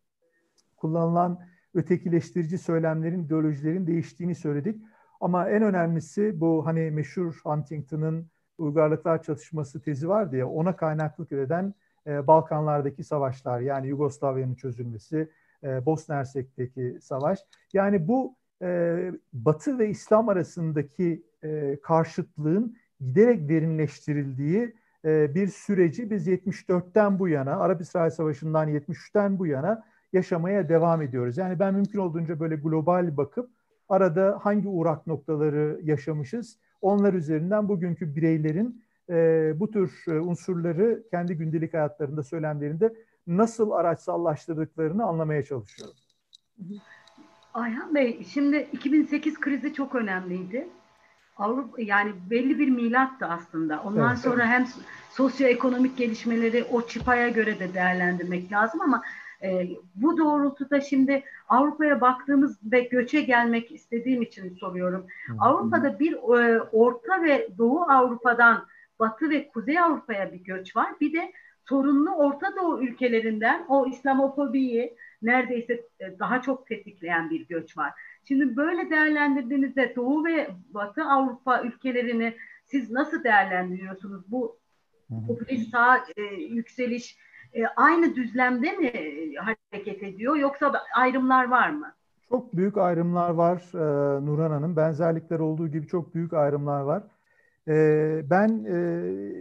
kullanılan 0.76 1.40
ötekileştirici 1.74 2.58
söylemlerin, 2.58 3.24
ideolojilerin 3.24 3.86
değiştiğini 3.86 4.34
söyledik. 4.34 4.82
Ama 5.20 5.48
en 5.48 5.62
önemlisi 5.62 6.40
bu 6.40 6.66
hani 6.66 6.90
meşhur 6.90 7.40
Huntington'ın 7.44 8.30
uygarlıklar 8.58 9.22
çatışması 9.22 9.82
tezi 9.82 10.08
vardı 10.08 10.36
ya 10.36 10.48
ona 10.48 10.76
kaynaklık 10.76 11.32
eden 11.32 11.74
e, 12.06 12.26
Balkanlardaki 12.26 13.04
savaşlar 13.04 13.60
yani 13.60 13.88
Yugoslavya'nın 13.88 14.54
çözülmesi, 14.54 15.30
e, 15.64 15.86
Bosna 15.86 16.16
Hersek'teki 16.16 16.98
savaş. 17.00 17.38
Yani 17.72 18.08
bu 18.08 18.36
e, 18.62 18.98
Batı 19.32 19.78
ve 19.78 19.88
İslam 19.88 20.28
arasındaki 20.28 21.22
e, 21.44 21.78
karşıtlığın 21.82 22.76
giderek 23.00 23.48
derinleştirildiği 23.48 24.74
e, 25.04 25.34
bir 25.34 25.48
süreci 25.48 26.10
biz 26.10 26.28
74'ten 26.28 27.18
bu 27.18 27.28
yana, 27.28 27.56
Arap-İsrail 27.56 28.10
Savaşı'ndan 28.10 28.68
73'ten 28.68 29.38
bu 29.38 29.46
yana 29.46 29.84
yaşamaya 30.12 30.68
devam 30.68 31.02
ediyoruz. 31.02 31.38
Yani 31.38 31.58
ben 31.58 31.74
mümkün 31.74 31.98
olduğunca 31.98 32.40
böyle 32.40 32.56
global 32.56 33.16
bakıp 33.16 33.50
arada 33.88 34.38
hangi 34.42 34.68
uğrak 34.68 35.06
noktaları 35.06 35.80
yaşamışız, 35.84 36.58
onlar 36.80 37.14
üzerinden 37.14 37.68
bugünkü 37.68 38.16
bireylerin 38.16 38.84
e, 39.10 39.52
bu 39.56 39.70
tür 39.70 40.04
e, 40.08 40.20
unsurları 40.20 41.02
kendi 41.10 41.34
gündelik 41.34 41.74
hayatlarında, 41.74 42.22
söylemlerinde 42.22 42.94
nasıl 43.26 43.70
araçsallaştırdıklarını 43.70 45.04
anlamaya 45.04 45.42
çalışıyorum. 45.42 45.96
Ayhan 47.54 47.94
Bey, 47.94 48.24
şimdi 48.24 48.68
2008 48.72 49.40
krizi 49.40 49.72
çok 49.72 49.94
önemliydi. 49.94 50.68
Avrupa 51.38 51.82
yani 51.82 52.12
belli 52.30 52.58
bir 52.58 52.68
milattı 52.68 53.26
aslında. 53.26 53.82
Ondan 53.82 54.08
evet, 54.08 54.18
sonra 54.18 54.42
evet. 54.42 54.52
hem 54.52 54.66
sosyoekonomik 55.10 55.96
gelişmeleri 55.96 56.64
o 56.64 56.86
çıpaya 56.86 57.28
göre 57.28 57.58
de 57.58 57.74
değerlendirmek 57.74 58.52
lazım 58.52 58.80
ama 58.80 59.02
e, 59.42 59.68
bu 59.94 60.18
doğrultuda 60.18 60.80
şimdi 60.80 61.24
Avrupa'ya 61.48 62.00
baktığımız 62.00 62.58
ve 62.64 62.80
göçe 62.80 63.20
gelmek 63.20 63.72
istediğim 63.72 64.22
için 64.22 64.54
soruyorum. 64.54 65.06
Hı. 65.26 65.32
Avrupa'da 65.38 65.98
bir 65.98 66.12
e, 66.12 66.62
Orta 66.62 67.22
ve 67.22 67.48
Doğu 67.58 67.82
Avrupa'dan 67.82 68.66
Batı 68.98 69.30
ve 69.30 69.48
Kuzey 69.48 69.78
Avrupa'ya 69.78 70.32
bir 70.32 70.44
göç 70.44 70.76
var. 70.76 70.88
Bir 71.00 71.12
de 71.12 71.32
sorunlu 71.68 72.14
Orta 72.14 72.56
Doğu 72.56 72.82
ülkelerinden 72.82 73.64
o 73.68 73.86
İslamofobiyi 73.86 74.96
neredeyse 75.22 75.84
e, 76.00 76.18
daha 76.18 76.42
çok 76.42 76.66
tetikleyen 76.66 77.30
bir 77.30 77.48
göç 77.48 77.78
var. 77.78 77.92
Şimdi 78.24 78.56
böyle 78.56 78.90
değerlendirdiğinizde 78.90 79.92
Doğu 79.96 80.24
ve 80.24 80.48
Batı 80.74 81.04
Avrupa 81.04 81.62
ülkelerini 81.62 82.34
siz 82.64 82.90
nasıl 82.90 83.24
değerlendiriyorsunuz? 83.24 84.22
Bu 84.28 84.56
popülist 85.26 85.70
sağ 85.70 85.96
e, 86.16 86.22
yükseliş 86.34 87.18
e, 87.54 87.66
aynı 87.66 88.14
düzlemde 88.14 88.72
mi 88.72 88.92
hareket 89.36 90.02
ediyor 90.02 90.36
yoksa 90.36 90.72
ayrımlar 90.96 91.48
var 91.48 91.70
mı? 91.70 91.92
Çok 92.28 92.56
büyük 92.56 92.76
ayrımlar 92.76 93.30
var 93.30 93.62
e, 93.74 94.26
Nurhan 94.26 94.50
Hanım. 94.50 94.76
Benzerlikler 94.76 95.38
olduğu 95.38 95.68
gibi 95.68 95.86
çok 95.86 96.14
büyük 96.14 96.32
ayrımlar 96.32 96.80
var. 96.80 97.02
E, 97.68 97.74
ben 98.30 98.64
e, 98.64 98.76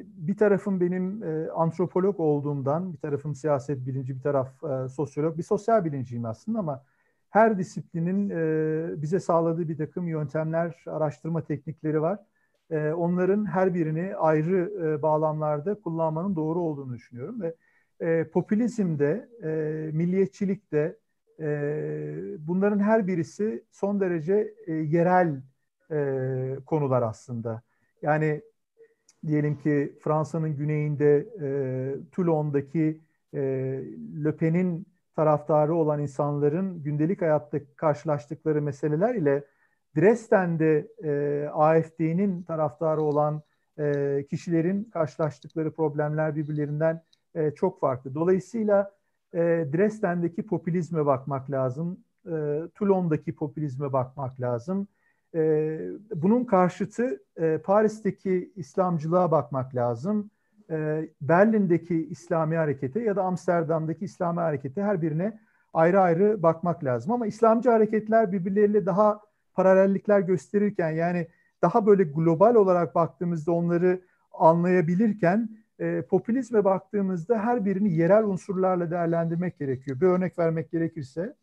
bir 0.05 0.38
tarafım 0.38 0.81
benim 0.81 1.24
e, 1.24 1.50
antropolog 1.51 2.19
olduğumdan, 2.19 2.93
bir 2.93 2.98
tarafım 2.98 3.36
siyaset 3.36 3.88
bilinci, 3.88 4.15
bir 4.15 4.22
taraf 4.22 4.63
e, 4.63 4.89
sosyolog, 4.89 5.38
bir 5.38 5.43
sosyal 5.43 5.86
bilinciyim 5.86 6.25
aslında 6.25 6.60
ama 6.60 6.84
her 7.38 7.58
disiplinin 7.58 8.29
e, 8.29 9.01
bize 9.01 9.20
sağladığı 9.20 9.70
bir 9.70 9.77
takım 9.77 10.08
yöntemler, 10.08 10.84
araştırma 10.88 11.44
teknikleri 11.44 12.01
var. 12.01 12.20
E, 12.72 12.91
onların 12.91 13.46
her 13.46 13.74
birini 13.74 14.15
ayrı 14.15 14.74
e, 14.84 15.01
bağlamlarda 15.01 15.75
kullanmanın 15.75 16.36
doğru 16.36 16.60
olduğunu 16.60 16.94
düşünüyorum 16.94 17.41
ve 17.41 17.56
e, 18.00 18.24
popülizmde, 18.24 19.29
e, 19.44 19.50
milliyetçilikte 19.94 20.98
e, 21.39 21.48
bunların 22.39 22.79
her 22.79 23.08
birisi 23.08 23.63
son 23.72 24.00
derece 24.00 24.53
e, 24.67 24.74
yerel 24.74 25.41
e, 25.91 26.58
konular 26.65 27.01
aslında. 27.01 27.62
Yani 28.01 28.41
diyelim 29.27 29.58
ki 29.58 29.98
Fransa'nın 30.03 30.56
güneyinde 30.56 31.27
e, 31.41 31.50
Toulon'daki 32.12 33.01
e, 33.34 33.39
Le 34.24 34.38
Pen'in 34.38 34.88
taraftarı 35.17 35.75
olan 35.75 36.00
insanların 36.00 36.83
gündelik 36.83 37.21
hayatta 37.21 37.57
karşılaştıkları 37.75 38.62
meseleler 38.62 39.15
ile 39.15 39.43
Dresden'de 39.95 40.88
e, 41.03 41.12
AFD'nin 41.53 42.43
taraftarı 42.43 43.01
olan 43.01 43.41
e, 43.79 44.25
kişilerin 44.29 44.83
karşılaştıkları 44.83 45.71
problemler 45.71 46.36
birbirlerinden 46.36 47.01
e, 47.36 47.51
çok 47.51 47.79
farklı. 47.79 48.15
Dolayısıyla 48.15 48.91
e, 49.33 49.39
Dresden'deki 49.74 50.45
popülizme 50.45 51.05
bakmak 51.05 51.51
lazım, 51.51 52.00
e, 52.25 52.62
Toulon'daki 52.75 53.36
popülizme 53.36 53.93
bakmak 53.93 54.41
lazım. 54.41 54.88
E, 55.36 55.79
bunun 56.15 56.43
karşıtı 56.43 57.24
e, 57.38 57.57
Paris'teki 57.57 58.51
İslamcılığa 58.55 59.31
bakmak 59.31 59.75
lazım. 59.75 60.31
E, 60.69 61.09
Berlin'deki 61.21 62.07
İslami 62.07 62.55
harekete 62.55 63.00
ya 63.00 63.15
da 63.15 63.24
Amsterdam'daki 63.24 64.05
İslami 64.05 64.39
harekete 64.39 64.81
her 64.81 65.01
birine 65.01 65.39
ayrı 65.74 66.01
ayrı 66.01 66.43
bakmak 66.43 66.83
lazım. 66.83 67.12
Ama 67.12 67.27
İslamcı 67.27 67.69
hareketler 67.69 68.31
birbirleriyle 68.31 68.86
daha 68.86 69.21
paralellikler 69.53 70.19
gösterirken 70.19 70.91
yani 70.91 71.27
daha 71.62 71.86
böyle 71.86 72.03
global 72.03 72.55
olarak 72.55 72.95
baktığımızda 72.95 73.51
onları 73.51 74.01
anlayabilirken 74.33 75.50
e, 75.79 76.01
popülizme 76.01 76.63
baktığımızda 76.63 77.39
her 77.39 77.65
birini 77.65 77.93
yerel 77.93 78.24
unsurlarla 78.24 78.91
değerlendirmek 78.91 79.59
gerekiyor. 79.59 80.01
Bir 80.01 80.05
örnek 80.05 80.39
vermek 80.39 80.71
gerekirse 80.71 81.36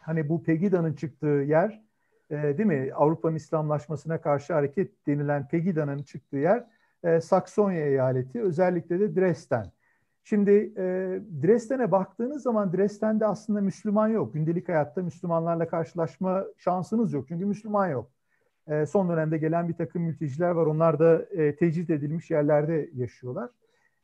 hani 0.00 0.28
bu 0.28 0.42
Pegida'nın 0.42 0.92
çıktığı 0.92 1.26
yer 1.26 1.82
e, 2.30 2.36
değil 2.58 2.66
mi? 2.66 2.90
Avrupa'nın 2.94 3.36
İslamlaşmasına 3.36 4.20
karşı 4.20 4.52
hareket 4.52 5.06
denilen 5.06 5.48
Pegida'nın 5.48 6.02
çıktığı 6.02 6.36
yer 6.36 6.66
e, 7.04 7.20
Saksonya 7.20 7.86
eyaleti 7.86 8.42
özellikle 8.42 9.00
de 9.00 9.16
Dresden. 9.16 9.72
Şimdi 10.24 10.50
e, 10.76 10.84
Dresden'e 11.42 11.92
baktığınız 11.92 12.42
zaman 12.42 12.72
Dresden'de 12.72 13.26
aslında 13.26 13.60
Müslüman 13.60 14.08
yok. 14.08 14.34
Gündelik 14.34 14.68
hayatta 14.68 15.02
Müslümanlarla 15.02 15.68
karşılaşma 15.68 16.44
şansınız 16.58 17.12
yok. 17.12 17.28
Çünkü 17.28 17.46
Müslüman 17.46 17.88
yok. 17.88 18.10
E, 18.66 18.86
son 18.86 19.08
dönemde 19.08 19.38
gelen 19.38 19.68
bir 19.68 19.74
takım 19.74 20.02
mülteciler 20.02 20.50
var. 20.50 20.66
Onlar 20.66 20.98
da 20.98 21.22
e, 21.30 21.56
tecrit 21.56 21.90
edilmiş 21.90 22.30
yerlerde 22.30 22.90
yaşıyorlar. 22.94 23.50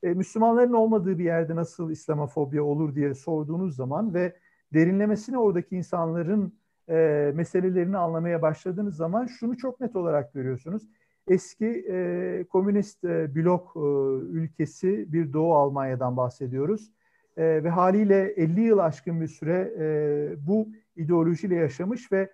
E, 0.03 0.09
Müslümanların 0.15 0.73
olmadığı 0.73 1.19
bir 1.19 1.25
yerde 1.25 1.57
nasıl 1.57 1.91
İslamofobi 1.91 2.61
olur 2.61 2.95
diye 2.95 3.15
sorduğunuz 3.15 3.77
zaman 3.77 4.15
ve 4.15 4.37
derinlemesine 4.75 5.39
oradaki 5.39 5.77
insanların 5.77 6.55
e, 6.89 7.33
meselelerini 7.35 7.99
anlamaya 7.99 8.43
başladığınız 8.43 8.97
zaman 8.97 9.27
şunu 9.27 9.57
çok 9.57 9.81
net 9.81 9.97
olarak 9.97 10.33
görüyorsunuz. 10.35 10.83
Eski 11.29 11.87
e, 11.91 12.45
komünist 12.51 13.05
e, 13.05 13.35
blok 13.35 13.73
e, 13.77 13.81
ülkesi 14.27 15.13
bir 15.13 15.33
Doğu 15.33 15.55
Almanya'dan 15.55 16.17
bahsediyoruz. 16.17 16.93
E, 17.37 17.65
ve 17.65 17.71
haliyle 17.71 18.23
50 18.23 18.61
yıl 18.61 18.79
aşkın 18.79 19.21
bir 19.21 19.29
süre 19.29 19.75
e, 19.79 20.47
bu 20.47 20.69
ideolojiyle 20.97 21.55
yaşamış 21.55 22.13
ve 22.13 22.31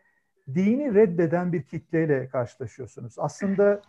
dini 0.54 0.94
reddeden 0.94 1.52
bir 1.52 1.62
kitleyle 1.62 2.28
karşılaşıyorsunuz. 2.28 3.14
Aslında 3.18 3.82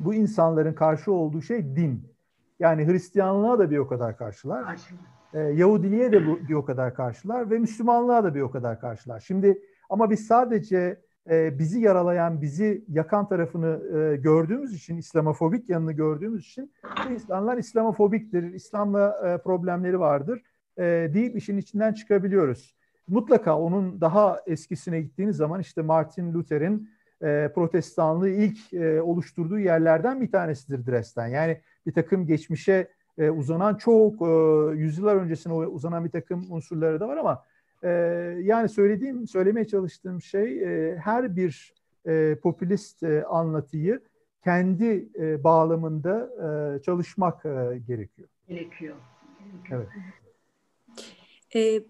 bu 0.00 0.14
insanların 0.14 0.72
karşı 0.72 1.12
olduğu 1.12 1.42
şey 1.42 1.76
din. 1.76 2.14
Yani 2.60 2.86
Hristiyanlığa 2.86 3.58
da 3.58 3.70
bir 3.70 3.78
o 3.78 3.88
kadar 3.88 4.16
karşılar. 4.16 4.80
E, 5.34 5.40
Yahudiliğe 5.40 6.12
de 6.12 6.48
bir 6.48 6.54
o 6.54 6.64
kadar 6.64 6.94
karşılar 6.94 7.50
ve 7.50 7.58
Müslümanlığa 7.58 8.24
da 8.24 8.34
bir 8.34 8.40
o 8.40 8.50
kadar 8.50 8.80
karşılar. 8.80 9.20
Şimdi 9.20 9.58
ama 9.90 10.10
biz 10.10 10.26
sadece 10.26 11.03
e, 11.30 11.58
bizi 11.58 11.80
yaralayan, 11.80 12.42
bizi 12.42 12.84
yakan 12.88 13.28
tarafını 13.28 13.98
e, 13.98 14.16
gördüğümüz 14.16 14.74
için, 14.74 14.96
İslamofobik 14.96 15.68
yanını 15.68 15.92
gördüğümüz 15.92 16.46
için 16.46 16.72
bu 17.06 17.12
insanlar 17.12 17.58
İslamofobiktir, 17.58 18.42
İslam'la 18.42 19.28
e, 19.28 19.42
problemleri 19.42 20.00
vardır 20.00 20.42
e, 20.78 20.82
deyip 21.14 21.36
işin 21.36 21.56
içinden 21.56 21.92
çıkabiliyoruz. 21.92 22.76
Mutlaka 23.08 23.58
onun 23.58 24.00
daha 24.00 24.40
eskisine 24.46 25.00
gittiğiniz 25.00 25.36
zaman 25.36 25.60
işte 25.60 25.82
Martin 25.82 26.34
Luther'in 26.34 26.90
e, 27.22 27.50
protestanlığı 27.54 28.30
ilk 28.30 28.72
e, 28.72 29.02
oluşturduğu 29.02 29.58
yerlerden 29.58 30.20
bir 30.20 30.30
tanesidir 30.30 30.86
Dresden. 30.86 31.26
Yani 31.26 31.60
bir 31.86 31.92
takım 31.92 32.26
geçmişe 32.26 32.88
e, 33.18 33.30
uzanan 33.30 33.74
çok 33.74 34.22
e, 34.22 34.30
yüzyıllar 34.76 35.16
öncesine 35.16 35.52
uzanan 35.52 36.04
bir 36.04 36.10
takım 36.10 36.46
unsurları 36.50 37.00
da 37.00 37.08
var 37.08 37.16
ama 37.16 37.44
e, 37.84 37.88
yani 38.42 38.68
söylediğim, 38.68 39.26
söylemeye 39.26 39.66
çalıştığım 39.66 40.22
şey 40.22 40.62
e, 40.62 40.96
her 40.96 41.36
bir 41.36 41.74
e, 42.06 42.36
popülist 42.42 43.02
e, 43.02 43.24
anlatıyı 43.24 44.00
kendi 44.44 45.08
e, 45.18 45.44
bağlamında 45.44 46.30
e, 46.76 46.82
çalışmak 46.82 47.46
e, 47.46 47.78
gerekiyor. 47.86 48.28
Gerekiyor. 48.48 48.96
Evet. 49.70 49.88
E, 51.54 51.82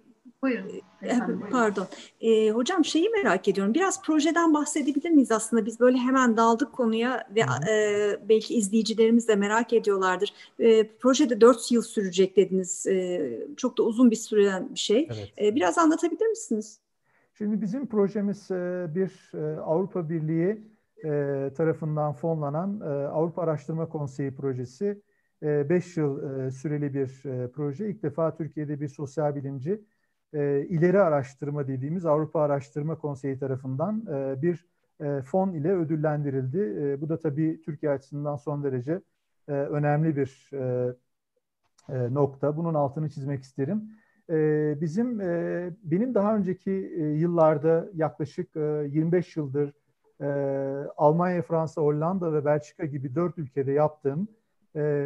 Buyurun. 0.42 0.70
Efendim, 1.02 1.42
Pardon. 1.50 1.86
E, 2.20 2.50
hocam 2.50 2.84
şeyi 2.84 3.10
merak 3.10 3.48
ediyorum. 3.48 3.74
Biraz 3.74 4.02
projeden 4.02 4.54
bahsedebilir 4.54 5.10
miyiz 5.10 5.32
aslında? 5.32 5.66
Biz 5.66 5.80
böyle 5.80 5.98
hemen 5.98 6.36
daldık 6.36 6.72
konuya 6.72 7.28
ve 7.34 7.40
e, 7.70 8.28
belki 8.28 8.54
izleyicilerimiz 8.54 9.28
de 9.28 9.36
merak 9.36 9.72
ediyorlardır. 9.72 10.34
E, 10.58 10.88
projede 10.88 11.40
4 11.40 11.72
yıl 11.72 11.82
sürecek 11.82 12.36
dediniz. 12.36 12.86
E, 12.86 13.38
çok 13.56 13.78
da 13.78 13.82
uzun 13.82 14.10
bir 14.10 14.16
süren 14.16 14.68
bir 14.74 14.78
şey. 14.78 15.08
Evet. 15.10 15.32
E, 15.40 15.54
biraz 15.54 15.78
anlatabilir 15.78 16.26
misiniz? 16.26 16.80
Şimdi 17.38 17.60
bizim 17.62 17.86
projemiz 17.86 18.50
e, 18.50 18.86
bir 18.94 19.32
e, 19.34 19.60
Avrupa 19.60 20.08
Birliği 20.08 20.62
e, 21.04 21.50
tarafından 21.56 22.12
fonlanan 22.12 22.80
Avrupa 23.12 23.42
Araştırma 23.42 23.88
Konseyi 23.88 24.34
projesi. 24.34 25.02
5 25.42 25.96
yıl 25.96 26.20
süreli 26.50 26.94
bir 26.94 27.08
proje. 27.52 27.88
İlk 27.88 28.02
defa 28.02 28.36
Türkiye'de 28.36 28.80
bir 28.80 28.88
sosyal 28.88 29.36
bilimci 29.36 29.84
e, 30.34 30.66
ileri 30.68 31.00
araştırma 31.00 31.68
dediğimiz 31.68 32.06
Avrupa 32.06 32.40
Araştırma 32.40 32.98
Konseyi 32.98 33.38
tarafından 33.38 34.06
e, 34.12 34.42
bir 34.42 34.66
e, 35.00 35.22
fon 35.22 35.52
ile 35.52 35.72
ödüllendirildi. 35.72 36.76
E, 36.80 37.00
bu 37.00 37.08
da 37.08 37.18
tabii 37.18 37.60
Türkiye 37.64 37.92
açısından 37.92 38.36
son 38.36 38.64
derece 38.64 39.00
e, 39.48 39.52
önemli 39.52 40.16
bir 40.16 40.50
e, 40.52 40.94
e, 41.88 42.14
nokta. 42.14 42.56
Bunun 42.56 42.74
altını 42.74 43.10
çizmek 43.10 43.42
isterim. 43.42 43.82
E, 44.30 44.80
bizim 44.80 45.20
e, 45.20 45.70
benim 45.82 46.14
daha 46.14 46.36
önceki 46.36 46.70
e, 46.70 47.04
yıllarda 47.04 47.88
yaklaşık 47.94 48.56
e, 48.56 48.60
25 48.60 49.36
yıldır 49.36 49.72
e, 50.20 50.26
Almanya, 50.96 51.42
Fransa, 51.42 51.82
Hollanda 51.82 52.32
ve 52.32 52.44
Belçika 52.44 52.84
gibi 52.84 53.14
dört 53.14 53.38
ülkede 53.38 53.72
yaptığım 53.72 54.28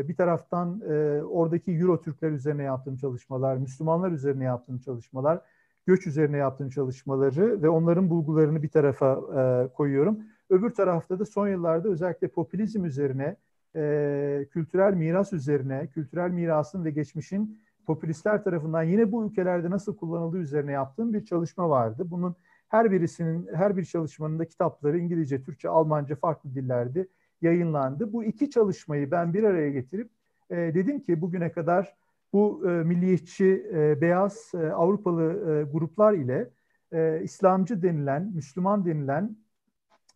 bir 0.08 0.16
taraftan 0.16 0.82
e, 0.90 1.22
oradaki 1.22 1.72
Euro 1.72 2.00
Türkler 2.00 2.30
üzerine 2.30 2.62
yaptığım 2.62 2.96
çalışmalar, 2.96 3.56
Müslümanlar 3.56 4.12
üzerine 4.12 4.44
yaptığım 4.44 4.78
çalışmalar, 4.78 5.40
göç 5.86 6.06
üzerine 6.06 6.36
yaptığım 6.36 6.70
çalışmaları 6.70 7.62
ve 7.62 7.68
onların 7.68 8.10
bulgularını 8.10 8.62
bir 8.62 8.68
tarafa 8.68 9.20
e, 9.36 9.72
koyuyorum. 9.72 10.18
Öbür 10.50 10.70
tarafta 10.70 11.18
da 11.18 11.24
son 11.24 11.48
yıllarda 11.48 11.88
özellikle 11.88 12.28
popülizm 12.28 12.84
üzerine, 12.84 13.36
e, 13.76 14.46
kültürel 14.50 14.94
miras 14.94 15.32
üzerine, 15.32 15.86
kültürel 15.86 16.30
mirasın 16.30 16.84
ve 16.84 16.90
geçmişin 16.90 17.58
popülistler 17.86 18.44
tarafından 18.44 18.82
yine 18.82 19.12
bu 19.12 19.26
ülkelerde 19.26 19.70
nasıl 19.70 19.96
kullanıldığı 19.96 20.38
üzerine 20.38 20.72
yaptığım 20.72 21.14
bir 21.14 21.24
çalışma 21.24 21.70
vardı. 21.70 22.06
Bunun 22.06 22.36
her 22.68 22.92
birisinin, 22.92 23.48
her 23.54 23.76
bir 23.76 23.84
çalışmanın 23.84 24.38
da 24.38 24.44
kitapları 24.44 24.98
İngilizce, 24.98 25.42
Türkçe, 25.42 25.68
Almanca 25.68 26.16
farklı 26.16 26.54
dillerde 26.54 27.08
yayınlandı. 27.42 28.12
Bu 28.12 28.24
iki 28.24 28.50
çalışmayı 28.50 29.10
ben 29.10 29.34
bir 29.34 29.42
araya 29.42 29.70
getirip 29.70 30.10
e, 30.50 30.56
dedim 30.56 31.00
ki 31.00 31.20
bugüne 31.20 31.52
kadar 31.52 31.94
bu 32.32 32.70
e, 32.70 32.70
milliyetçi, 32.70 33.66
e, 33.72 34.00
beyaz 34.00 34.52
e, 34.54 34.72
Avrupalı 34.72 35.22
e, 35.32 35.72
gruplar 35.72 36.12
ile 36.12 36.50
e, 36.92 37.20
İslamcı 37.22 37.82
denilen, 37.82 38.32
Müslüman 38.34 38.84
denilen 38.86 39.36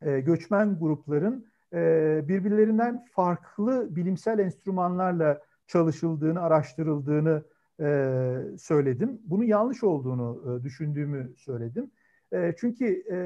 e, 0.02 0.20
göçmen 0.20 0.78
grupların 0.78 1.46
e, 1.72 2.24
birbirlerinden 2.28 3.04
farklı 3.12 3.96
bilimsel 3.96 4.38
enstrümanlarla 4.38 5.40
çalışıldığını, 5.66 6.40
araştırıldığını 6.40 7.42
e, 7.80 8.38
söyledim. 8.58 9.20
Bunun 9.24 9.44
yanlış 9.44 9.84
olduğunu 9.84 10.58
e, 10.60 10.64
düşündüğümü 10.64 11.32
söyledim. 11.36 11.90
E, 12.32 12.54
çünkü 12.58 13.04
e, 13.10 13.16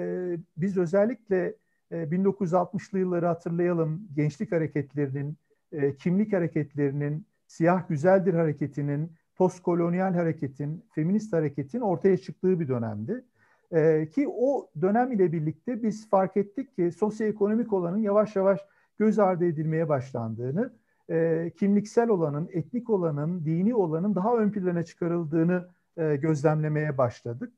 biz 0.56 0.76
özellikle 0.76 1.54
1960'lı 1.90 2.98
ee, 2.98 3.00
yılları 3.00 3.26
hatırlayalım. 3.26 4.08
Gençlik 4.14 4.52
hareketlerinin, 4.52 5.36
e, 5.72 5.96
kimlik 5.96 6.32
hareketlerinin, 6.32 7.26
siyah 7.46 7.88
güzeldir 7.88 8.34
hareketinin, 8.34 9.12
postkolonyal 9.36 10.14
hareketin, 10.14 10.84
feminist 10.94 11.32
hareketin 11.32 11.80
ortaya 11.80 12.16
çıktığı 12.16 12.60
bir 12.60 12.68
dönemdi. 12.68 13.24
Ee, 13.72 14.08
ki 14.10 14.28
o 14.28 14.70
dönem 14.80 15.12
ile 15.12 15.32
birlikte 15.32 15.82
biz 15.82 16.10
fark 16.10 16.36
ettik 16.36 16.76
ki 16.76 16.92
sosyoekonomik 16.92 17.72
olanın 17.72 17.98
yavaş 17.98 18.36
yavaş 18.36 18.60
göz 18.98 19.18
ardı 19.18 19.44
edilmeye 19.44 19.88
başlandığını, 19.88 20.72
e, 21.10 21.50
kimliksel 21.58 22.08
olanın, 22.08 22.48
etnik 22.52 22.90
olanın, 22.90 23.44
dini 23.44 23.74
olanın 23.74 24.14
daha 24.14 24.36
ön 24.36 24.50
plana 24.50 24.82
çıkarıldığını 24.82 25.68
e, 25.96 26.16
gözlemlemeye 26.16 26.98
başladık. 26.98 27.52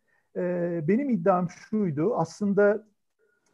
benim 0.88 1.10
iddiam 1.10 1.50
şuydu, 1.50 2.16
aslında 2.16 2.86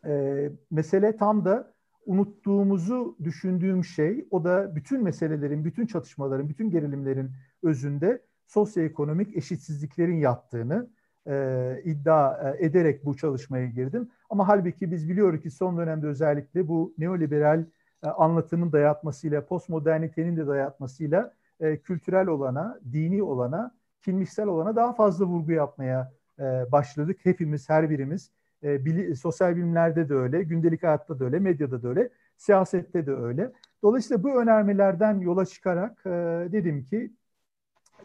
e, 0.06 0.50
mesele 0.70 1.16
tam 1.16 1.44
da 1.44 1.74
unuttuğumuzu 2.06 3.16
düşündüğüm 3.24 3.84
şey, 3.84 4.28
o 4.30 4.44
da 4.44 4.76
bütün 4.76 5.02
meselelerin, 5.02 5.64
bütün 5.64 5.86
çatışmaların, 5.86 6.48
bütün 6.48 6.70
gerilimlerin 6.70 7.30
özünde 7.62 8.22
sosyoekonomik 8.46 9.36
eşitsizliklerin 9.36 10.16
yattığını 10.16 10.88
e, 11.26 11.82
iddia 11.84 12.50
e, 12.50 12.64
ederek 12.66 13.04
bu 13.04 13.16
çalışmaya 13.16 13.66
girdim. 13.66 14.08
Ama 14.30 14.48
halbuki 14.48 14.90
biz 14.90 15.08
biliyoruz 15.08 15.40
ki 15.40 15.50
son 15.50 15.78
dönemde 15.78 16.06
özellikle 16.06 16.68
bu 16.68 16.94
neoliberal 16.98 17.64
e, 18.04 18.08
anlatının 18.08 18.72
dayatmasıyla, 18.72 19.46
postmodernitenin 19.46 20.36
de 20.36 20.46
dayatmasıyla 20.46 21.32
e, 21.60 21.76
kültürel 21.76 22.26
olana, 22.26 22.80
dini 22.92 23.22
olana, 23.22 23.74
kimliksel 24.02 24.46
olana 24.46 24.76
daha 24.76 24.92
fazla 24.92 25.24
vurgu 25.24 25.52
yapmaya 25.52 26.12
e, 26.38 26.42
başladık. 26.72 27.20
Hepimiz, 27.22 27.68
her 27.68 27.90
birimiz 27.90 28.30
e, 28.64 28.84
bili, 28.84 29.16
sosyal 29.16 29.56
bilimlerde 29.56 30.08
de 30.08 30.14
öyle, 30.14 30.42
gündelik 30.42 30.82
hayatta 30.82 31.18
da 31.18 31.24
öyle, 31.24 31.38
medyada 31.38 31.82
da 31.82 31.88
öyle, 31.88 32.08
siyasette 32.36 33.06
de 33.06 33.12
öyle. 33.12 33.52
Dolayısıyla 33.82 34.22
bu 34.22 34.40
önermelerden 34.42 35.18
yola 35.20 35.46
çıkarak 35.46 36.02
e, 36.06 36.10
dedim 36.52 36.84
ki 36.84 37.12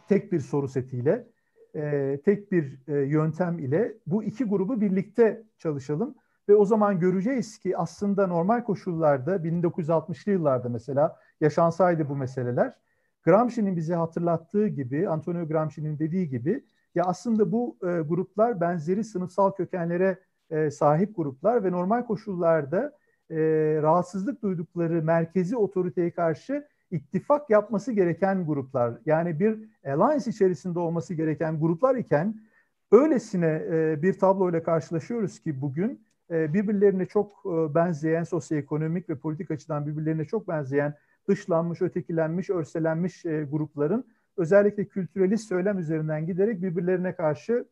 tek 0.08 0.32
bir 0.32 0.40
soru 0.40 0.68
setiyle, 0.68 1.26
e, 1.74 2.20
tek 2.24 2.52
bir 2.52 2.78
e, 2.88 2.92
yöntem 2.92 3.58
ile 3.58 3.94
bu 4.06 4.24
iki 4.24 4.44
grubu 4.44 4.80
birlikte 4.80 5.42
çalışalım. 5.58 6.14
Ve 6.48 6.54
o 6.54 6.64
zaman 6.64 7.00
göreceğiz 7.00 7.58
ki 7.58 7.76
aslında 7.76 8.26
normal 8.26 8.64
koşullarda 8.64 9.36
1960'lı 9.36 10.32
yıllarda 10.32 10.68
mesela 10.68 11.16
yaşansaydı 11.40 12.08
bu 12.08 12.16
meseleler 12.16 12.74
Gramsci'nin 13.22 13.76
bize 13.76 13.94
hatırlattığı 13.94 14.68
gibi, 14.68 15.08
Antonio 15.08 15.48
Gramsci'nin 15.48 15.98
dediği 15.98 16.28
gibi 16.28 16.64
ya 16.94 17.04
aslında 17.04 17.52
bu 17.52 17.78
e, 17.82 17.86
gruplar 18.00 18.60
benzeri 18.60 19.04
sınıfsal 19.04 19.50
kökenlere 19.50 20.18
e, 20.50 20.70
sahip 20.70 21.16
gruplar 21.16 21.64
ve 21.64 21.72
normal 21.72 22.02
koşullarda 22.06 22.92
e, 23.30 23.36
rahatsızlık 23.82 24.42
duydukları 24.42 25.02
merkezi 25.02 25.56
otoriteye 25.56 26.10
karşı 26.10 26.66
ittifak 26.90 27.50
yapması 27.50 27.92
gereken 27.92 28.46
gruplar. 28.46 28.94
Yani 29.06 29.40
bir 29.40 29.58
alliance 29.86 30.30
içerisinde 30.30 30.78
olması 30.78 31.14
gereken 31.14 31.60
gruplar 31.60 31.94
iken 31.96 32.40
öylesine 32.92 33.62
e, 33.70 34.02
bir 34.02 34.18
tabloyla 34.18 34.62
karşılaşıyoruz 34.62 35.40
ki 35.40 35.60
bugün 35.60 36.02
e, 36.30 36.54
birbirlerine 36.54 37.06
çok 37.06 37.42
e, 37.46 37.74
benzeyen 37.74 38.24
sosyoekonomik 38.24 39.08
ve 39.08 39.14
politik 39.18 39.50
açıdan 39.50 39.86
birbirlerine 39.86 40.24
çok 40.24 40.48
benzeyen 40.48 40.94
dışlanmış, 41.28 41.82
ötekilenmiş, 41.82 42.50
örselenmiş 42.50 43.24
e, 43.24 43.46
grupların 43.50 44.04
özellikle 44.36 44.84
kültürelist 44.84 45.48
söylem 45.48 45.78
üzerinden 45.78 46.26
giderek 46.26 46.62
birbirlerine 46.62 47.14
karşı 47.14 47.64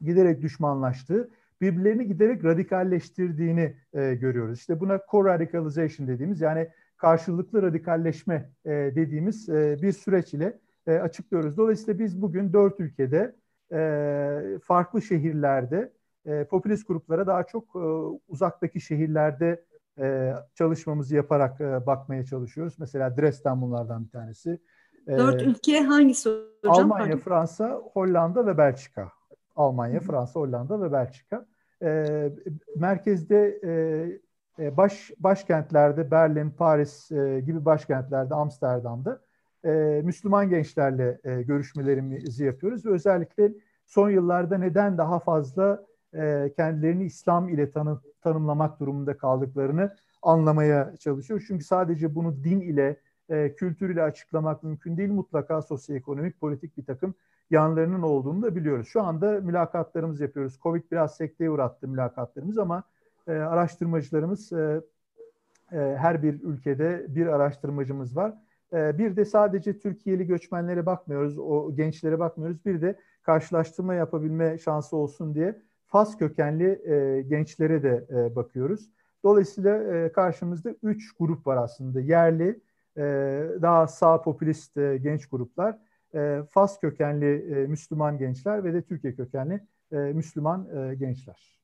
giderek 0.00 0.42
düşmanlaştığı 0.42 1.30
birbirlerini 1.64 2.06
giderek 2.06 2.44
radikalleştirdiğini 2.44 3.76
e, 3.92 4.14
görüyoruz. 4.14 4.58
İşte 4.58 4.80
buna 4.80 4.94
co-radicalization 4.96 6.06
dediğimiz 6.06 6.40
yani 6.40 6.68
karşılıklı 6.96 7.62
radikalleşme 7.62 8.50
e, 8.64 8.70
dediğimiz 8.70 9.48
e, 9.48 9.78
bir 9.82 9.92
süreç 9.92 10.34
ile 10.34 10.58
e, 10.86 10.92
açıklıyoruz. 10.92 11.56
Dolayısıyla 11.56 11.98
biz 11.98 12.22
bugün 12.22 12.52
dört 12.52 12.80
ülkede 12.80 13.34
e, 13.72 14.58
farklı 14.62 15.02
şehirlerde 15.02 15.92
e, 16.26 16.44
popülist 16.44 16.88
gruplara 16.88 17.26
daha 17.26 17.42
çok 17.44 17.76
e, 17.76 17.78
uzaktaki 18.28 18.80
şehirlerde 18.80 19.64
e, 19.98 20.32
çalışmamızı 20.54 21.16
yaparak 21.16 21.60
e, 21.60 21.86
bakmaya 21.86 22.24
çalışıyoruz. 22.24 22.74
Mesela 22.78 23.16
Dresden 23.16 23.62
bunlardan 23.62 24.04
bir 24.04 24.10
tanesi. 24.10 24.58
E, 25.06 25.18
dört 25.18 25.42
ülke 25.42 25.80
hangisi 25.80 26.30
hocam? 26.64 26.92
Almanya, 26.92 27.16
Fransa, 27.16 27.70
Hollanda 27.92 28.46
ve 28.46 28.58
Belçika. 28.58 29.12
Almanya, 29.56 30.00
Fransa, 30.00 30.40
Hollanda 30.40 30.82
ve 30.82 30.92
Belçika. 30.92 31.46
E, 31.84 32.32
merkezde 32.76 33.60
e, 34.58 34.76
baş 34.76 35.10
başkentlerde 35.18 36.10
Berlin, 36.10 36.50
Paris 36.50 37.12
e, 37.12 37.40
gibi 37.40 37.64
başkentlerde, 37.64 38.34
Amsterdam'da 38.34 39.20
e, 39.64 40.00
Müslüman 40.04 40.50
gençlerle 40.50 41.20
e, 41.24 41.42
görüşmelerimizi 41.42 42.44
yapıyoruz 42.44 42.86
ve 42.86 42.90
özellikle 42.90 43.52
son 43.86 44.10
yıllarda 44.10 44.58
neden 44.58 44.98
daha 44.98 45.18
fazla 45.18 45.86
e, 46.14 46.52
kendilerini 46.56 47.04
İslam 47.04 47.48
ile 47.48 47.70
tanı, 47.70 48.00
tanımlamak 48.20 48.80
durumunda 48.80 49.16
kaldıklarını 49.16 49.96
anlamaya 50.22 50.96
çalışıyoruz. 50.96 51.44
Çünkü 51.48 51.64
sadece 51.64 52.14
bunu 52.14 52.44
din 52.44 52.60
ile, 52.60 52.96
e, 53.28 53.54
kültür 53.54 53.90
ile 53.90 54.02
açıklamak 54.02 54.62
mümkün 54.62 54.96
değil. 54.96 55.10
Mutlaka 55.10 55.62
sosyoekonomik, 55.62 56.40
politik 56.40 56.76
bir 56.76 56.84
takım 56.84 57.14
yanlarının 57.50 58.02
olduğunu 58.02 58.42
da 58.42 58.56
biliyoruz. 58.56 58.88
Şu 58.88 59.02
anda 59.02 59.40
mülakatlarımız 59.40 60.20
yapıyoruz. 60.20 60.58
Covid 60.62 60.82
biraz 60.92 61.16
sekteye 61.16 61.50
uğrattı 61.50 61.88
mülakatlarımız 61.88 62.58
ama 62.58 62.82
e, 63.28 63.32
araştırmacılarımız 63.32 64.52
e, 64.52 64.80
e, 65.72 65.76
her 65.76 66.22
bir 66.22 66.42
ülkede 66.42 67.06
bir 67.08 67.26
araştırmacımız 67.26 68.16
var. 68.16 68.34
E, 68.72 68.98
bir 68.98 69.16
de 69.16 69.24
sadece 69.24 69.78
Türkiye'li 69.78 70.26
göçmenlere 70.26 70.86
bakmıyoruz, 70.86 71.38
o 71.38 71.76
gençlere 71.76 72.18
bakmıyoruz. 72.18 72.64
Bir 72.64 72.82
de 72.82 72.98
karşılaştırma 73.22 73.94
yapabilme 73.94 74.58
şansı 74.58 74.96
olsun 74.96 75.34
diye 75.34 75.62
Fas 75.86 76.18
kökenli 76.18 76.90
e, 76.90 77.22
gençlere 77.22 77.82
de 77.82 78.06
e, 78.10 78.36
bakıyoruz. 78.36 78.90
Dolayısıyla 79.24 79.94
e, 79.94 80.12
karşımızda 80.12 80.74
üç 80.82 81.12
grup 81.12 81.46
var 81.46 81.56
aslında. 81.56 82.00
Yerli, 82.00 82.60
e, 82.96 83.02
daha 83.62 83.86
sağ 83.86 84.22
popülist 84.22 84.76
e, 84.76 84.98
genç 85.02 85.26
gruplar, 85.26 85.78
e, 86.14 86.42
Fas 86.50 86.80
kökenli 86.80 87.26
e, 87.26 87.66
Müslüman 87.66 88.18
gençler 88.18 88.64
ve 88.64 88.74
de 88.74 88.82
Türkiye 88.82 89.14
kökenli 89.14 89.60
e, 89.92 89.96
Müslüman 89.96 90.68
e, 90.76 90.94
gençler. 90.94 91.58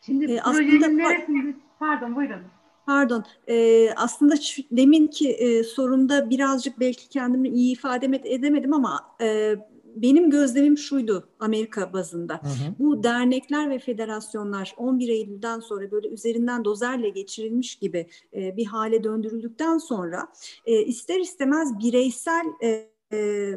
Şimdi 0.00 0.32
e, 0.32 0.40
projenin 0.42 0.98
neresinde? 0.98 1.54
Pardon 1.78 2.16
buyurun. 2.16 2.42
Pardon. 2.86 3.24
E, 3.48 3.88
aslında 3.96 4.36
şu, 4.36 4.62
deminki 4.70 5.30
e, 5.32 5.64
sorumda 5.64 6.30
birazcık 6.30 6.80
belki 6.80 7.08
kendimi 7.08 7.48
iyi 7.48 7.72
ifade 7.72 8.06
edemedim 8.24 8.72
ama 8.72 9.00
e, 9.20 9.56
benim 9.96 10.30
gözlemim 10.30 10.78
şuydu 10.78 11.28
Amerika 11.38 11.92
bazında. 11.92 12.34
Hı 12.34 12.48
hı. 12.48 12.74
Bu 12.78 13.02
dernekler 13.02 13.70
ve 13.70 13.78
federasyonlar 13.78 14.74
11 14.76 15.08
Eylül'den 15.08 15.60
sonra 15.60 15.90
böyle 15.90 16.08
üzerinden 16.08 16.64
dozerle 16.64 17.08
geçirilmiş 17.08 17.76
gibi 17.76 18.06
e, 18.34 18.56
bir 18.56 18.66
hale 18.66 19.04
döndürüldükten 19.04 19.78
sonra 19.78 20.28
e, 20.66 20.82
ister 20.84 21.20
istemez 21.20 21.78
bireysel 21.78 22.46
e, 22.62 22.90
e, 23.12 23.50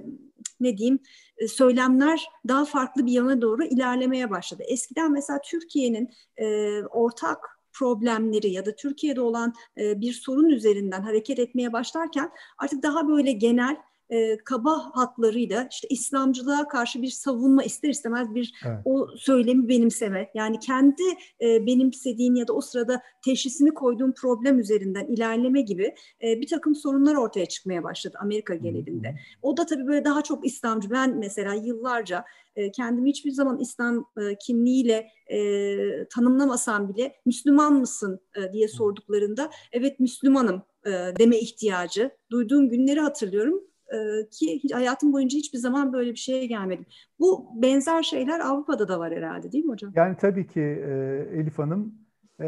ne 0.60 0.78
diyeyim 0.78 1.00
e, 1.38 1.48
söylemler 1.48 2.26
daha 2.48 2.66
farklı 2.66 3.06
bir 3.06 3.12
yana 3.12 3.42
doğru 3.42 3.64
ilerlemeye 3.64 4.30
başladı. 4.30 4.64
Eskiden 4.68 5.12
mesela 5.12 5.40
Türkiye'nin 5.42 6.10
e, 6.38 6.80
ortak 6.84 7.60
problemleri 7.74 8.52
ya 8.52 8.66
da 8.66 8.76
Türkiye'de 8.76 9.22
olan 9.22 9.54
e, 9.78 10.02
bir 10.02 10.14
sorun 10.14 10.50
üzerinden 10.50 11.02
hareket 11.02 11.40
etmeye 11.40 11.74
başlarken 11.74 12.32
artık 12.58 12.84
daha 12.84 13.08
böyle 13.08 13.32
genel 13.32 13.78
e, 14.14 14.38
kaba 14.38 14.92
hatlarıyla 14.94 15.68
işte 15.72 15.88
İslamcılığa 15.88 16.68
karşı 16.68 17.02
bir 17.02 17.10
savunma 17.10 17.64
ister 17.64 17.90
istemez 17.90 18.36
bir 18.36 18.54
evet. 18.66 18.80
o 18.86 19.08
söylemi 19.18 19.68
benimseme 19.68 20.30
yani 20.34 20.60
kendi 20.60 21.04
e, 21.42 21.66
benimsediğin 21.66 22.36
ya 22.36 22.48
da 22.48 22.54
o 22.54 22.62
sırada 22.62 23.02
teşhisini 23.26 23.74
koyduğun 23.74 24.12
problem 24.12 24.60
üzerinden 24.60 25.08
ilerleme 25.08 25.62
gibi 25.62 25.96
e, 26.24 26.42
bir 26.42 26.48
takım 26.48 26.76
sorunlar 26.76 27.16
ortaya 27.16 27.46
çıkmaya 27.46 27.84
başladı 27.84 28.18
Amerika 28.22 28.56
genelinde. 28.56 29.16
O 29.42 29.58
da 29.58 29.66
tabii 29.66 29.88
böyle 29.88 30.06
daha 30.06 30.22
çok 30.22 30.46
İslamcı. 30.46 30.90
Ben 30.90 31.18
mesela 31.18 31.54
yıllarca 31.54 32.26
e, 32.56 32.72
kendimi 32.72 33.10
hiçbir 33.10 33.32
zaman 33.32 33.60
İslam 33.60 34.06
e, 34.18 34.38
kimliğiyle 34.46 35.08
e, 35.28 36.08
tanımlamasam 36.08 36.90
bile 36.90 37.16
Müslüman 37.26 37.74
mısın 37.74 38.20
e, 38.36 38.54
diye 38.54 38.68
sorduklarında 38.68 39.50
evet 39.72 40.00
Müslümanım 40.00 40.62
e, 40.86 40.92
deme 41.20 41.38
ihtiyacı 41.38 42.12
duyduğum 42.32 42.70
günleri 42.70 43.00
hatırlıyorum 43.00 43.73
e, 43.94 44.30
ki 44.30 44.62
hayatım 44.74 45.14
boyunca 45.14 45.38
hiçbir 45.38 45.58
zaman 45.58 45.94
böyle 45.94 46.12
bir 46.12 46.16
şeye 46.16 46.46
gelmedim. 46.46 46.86
Bu 47.20 47.50
benzer 47.56 48.04
şeyler 48.04 48.40
Avrupa'da 48.40 48.88
da 48.88 49.00
var 49.00 49.14
herhalde 49.14 49.52
değil 49.52 49.66
mi 49.66 49.72
hocam? 49.72 49.94
Yani 49.96 50.16
tabii 50.18 50.48
ki 50.48 50.62
e, 50.62 50.92
Elif 51.34 51.60
Hanım 51.60 51.96
e, 52.42 52.48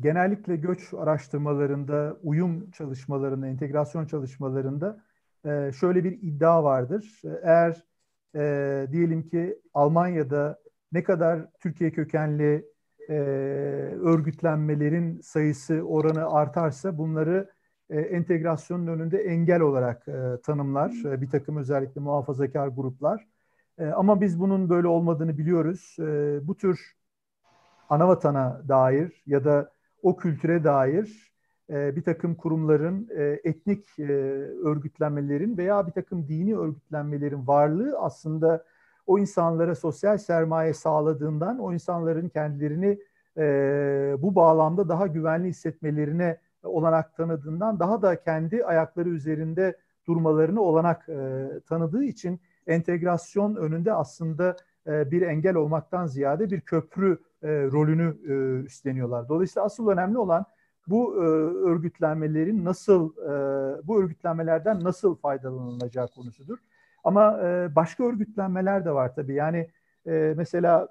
genellikle 0.00 0.56
göç 0.56 0.94
araştırmalarında, 0.94 2.16
uyum 2.22 2.70
çalışmalarında, 2.70 3.46
entegrasyon 3.46 4.06
çalışmalarında 4.06 5.02
e, 5.44 5.72
şöyle 5.80 6.04
bir 6.04 6.12
iddia 6.12 6.64
vardır. 6.64 7.22
Eğer 7.42 7.86
diyelim 8.92 9.28
ki 9.28 9.58
Almanya'da 9.74 10.58
ne 10.92 11.04
kadar 11.04 11.46
Türkiye 11.60 11.90
kökenli 11.90 12.64
örgütlenmelerin 14.02 15.20
sayısı 15.20 15.74
oranı 15.74 16.30
artarsa 16.30 16.98
bunları 16.98 17.55
e, 17.90 18.00
entegrasyonun 18.00 18.86
önünde 18.86 19.18
engel 19.18 19.60
olarak 19.60 20.08
e, 20.08 20.40
tanımlar 20.42 20.92
e, 21.04 21.20
bir 21.20 21.30
takım 21.30 21.56
özellikle 21.56 22.00
muhafazakar 22.00 22.68
gruplar. 22.68 23.26
E, 23.78 23.86
ama 23.86 24.20
biz 24.20 24.40
bunun 24.40 24.70
böyle 24.70 24.86
olmadığını 24.88 25.38
biliyoruz. 25.38 25.96
E, 25.98 26.38
bu 26.46 26.56
tür 26.56 26.96
anavatana 27.88 28.62
dair 28.68 29.22
ya 29.26 29.44
da 29.44 29.70
o 30.02 30.16
kültüre 30.16 30.64
dair 30.64 31.32
e, 31.70 31.96
bir 31.96 32.02
takım 32.02 32.34
kurumların, 32.34 33.08
e, 33.16 33.40
etnik 33.44 33.98
e, 33.98 34.12
örgütlenmelerin 34.64 35.56
veya 35.56 35.86
bir 35.86 35.92
takım 35.92 36.28
dini 36.28 36.56
örgütlenmelerin 36.56 37.46
varlığı 37.46 37.98
aslında 37.98 38.64
o 39.06 39.18
insanlara 39.18 39.74
sosyal 39.74 40.18
sermaye 40.18 40.74
sağladığından 40.74 41.58
o 41.58 41.72
insanların 41.72 42.28
kendilerini 42.28 42.98
e, 43.36 43.42
bu 44.18 44.34
bağlamda 44.34 44.88
daha 44.88 45.06
güvenli 45.06 45.48
hissetmelerine 45.48 46.38
olanak 46.66 47.16
tanıdığından 47.16 47.78
daha 47.78 48.02
da 48.02 48.22
kendi 48.22 48.64
ayakları 48.64 49.08
üzerinde 49.08 49.76
durmalarını 50.06 50.60
olanak 50.60 51.08
e, 51.08 51.48
tanıdığı 51.68 52.04
için 52.04 52.40
entegrasyon 52.66 53.54
önünde 53.56 53.92
aslında 53.92 54.56
e, 54.86 55.10
bir 55.10 55.22
engel 55.22 55.54
olmaktan 55.54 56.06
ziyade 56.06 56.50
bir 56.50 56.60
köprü 56.60 57.18
e, 57.42 57.48
rolünü 57.48 58.16
e, 58.28 58.64
üstleniyorlar. 58.64 59.28
Dolayısıyla 59.28 59.66
asıl 59.66 59.88
önemli 59.88 60.18
olan 60.18 60.44
bu 60.86 61.14
e, 61.14 61.26
örgütlenmelerin 61.70 62.64
nasıl, 62.64 63.10
e, 63.16 63.30
bu 63.86 64.02
örgütlenmelerden 64.02 64.84
nasıl 64.84 65.16
faydalanılacağı 65.16 66.08
konusudur. 66.08 66.58
Ama 67.04 67.40
e, 67.42 67.76
başka 67.76 68.04
örgütlenmeler 68.04 68.84
de 68.84 68.90
var 68.90 69.14
tabii. 69.14 69.34
Yani 69.34 69.70
e, 70.06 70.34
mesela 70.36 70.88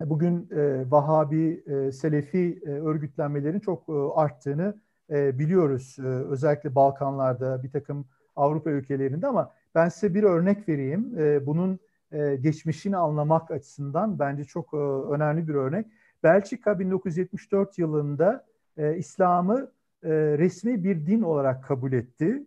bugün 0.00 0.48
e, 0.50 0.90
Vahabi, 0.90 1.64
e, 1.66 1.92
Selefi 1.92 2.62
e, 2.66 2.68
örgütlenmelerin 2.68 3.60
çok 3.60 3.88
e, 3.88 3.92
arttığını 3.92 4.80
e, 5.10 5.38
biliyoruz. 5.38 5.96
E, 5.98 6.02
özellikle 6.02 6.74
Balkanlarda, 6.74 7.62
bir 7.62 7.70
takım 7.70 8.06
Avrupa 8.36 8.70
ülkelerinde 8.70 9.26
ama 9.26 9.52
ben 9.74 9.88
size 9.88 10.14
bir 10.14 10.22
örnek 10.22 10.68
vereyim. 10.68 11.18
E, 11.18 11.46
bunun 11.46 11.78
e, 12.12 12.36
geçmişini 12.36 12.96
anlamak 12.96 13.50
açısından 13.50 14.18
bence 14.18 14.44
çok 14.44 14.74
e, 14.74 14.76
önemli 15.14 15.48
bir 15.48 15.54
örnek. 15.54 15.86
Belçika 16.22 16.78
1974 16.78 17.78
yılında 17.78 18.46
e, 18.76 18.96
İslam'ı 18.96 19.72
e, 20.02 20.08
resmi 20.12 20.84
bir 20.84 21.06
din 21.06 21.22
olarak 21.22 21.64
kabul 21.64 21.92
etti. 21.92 22.46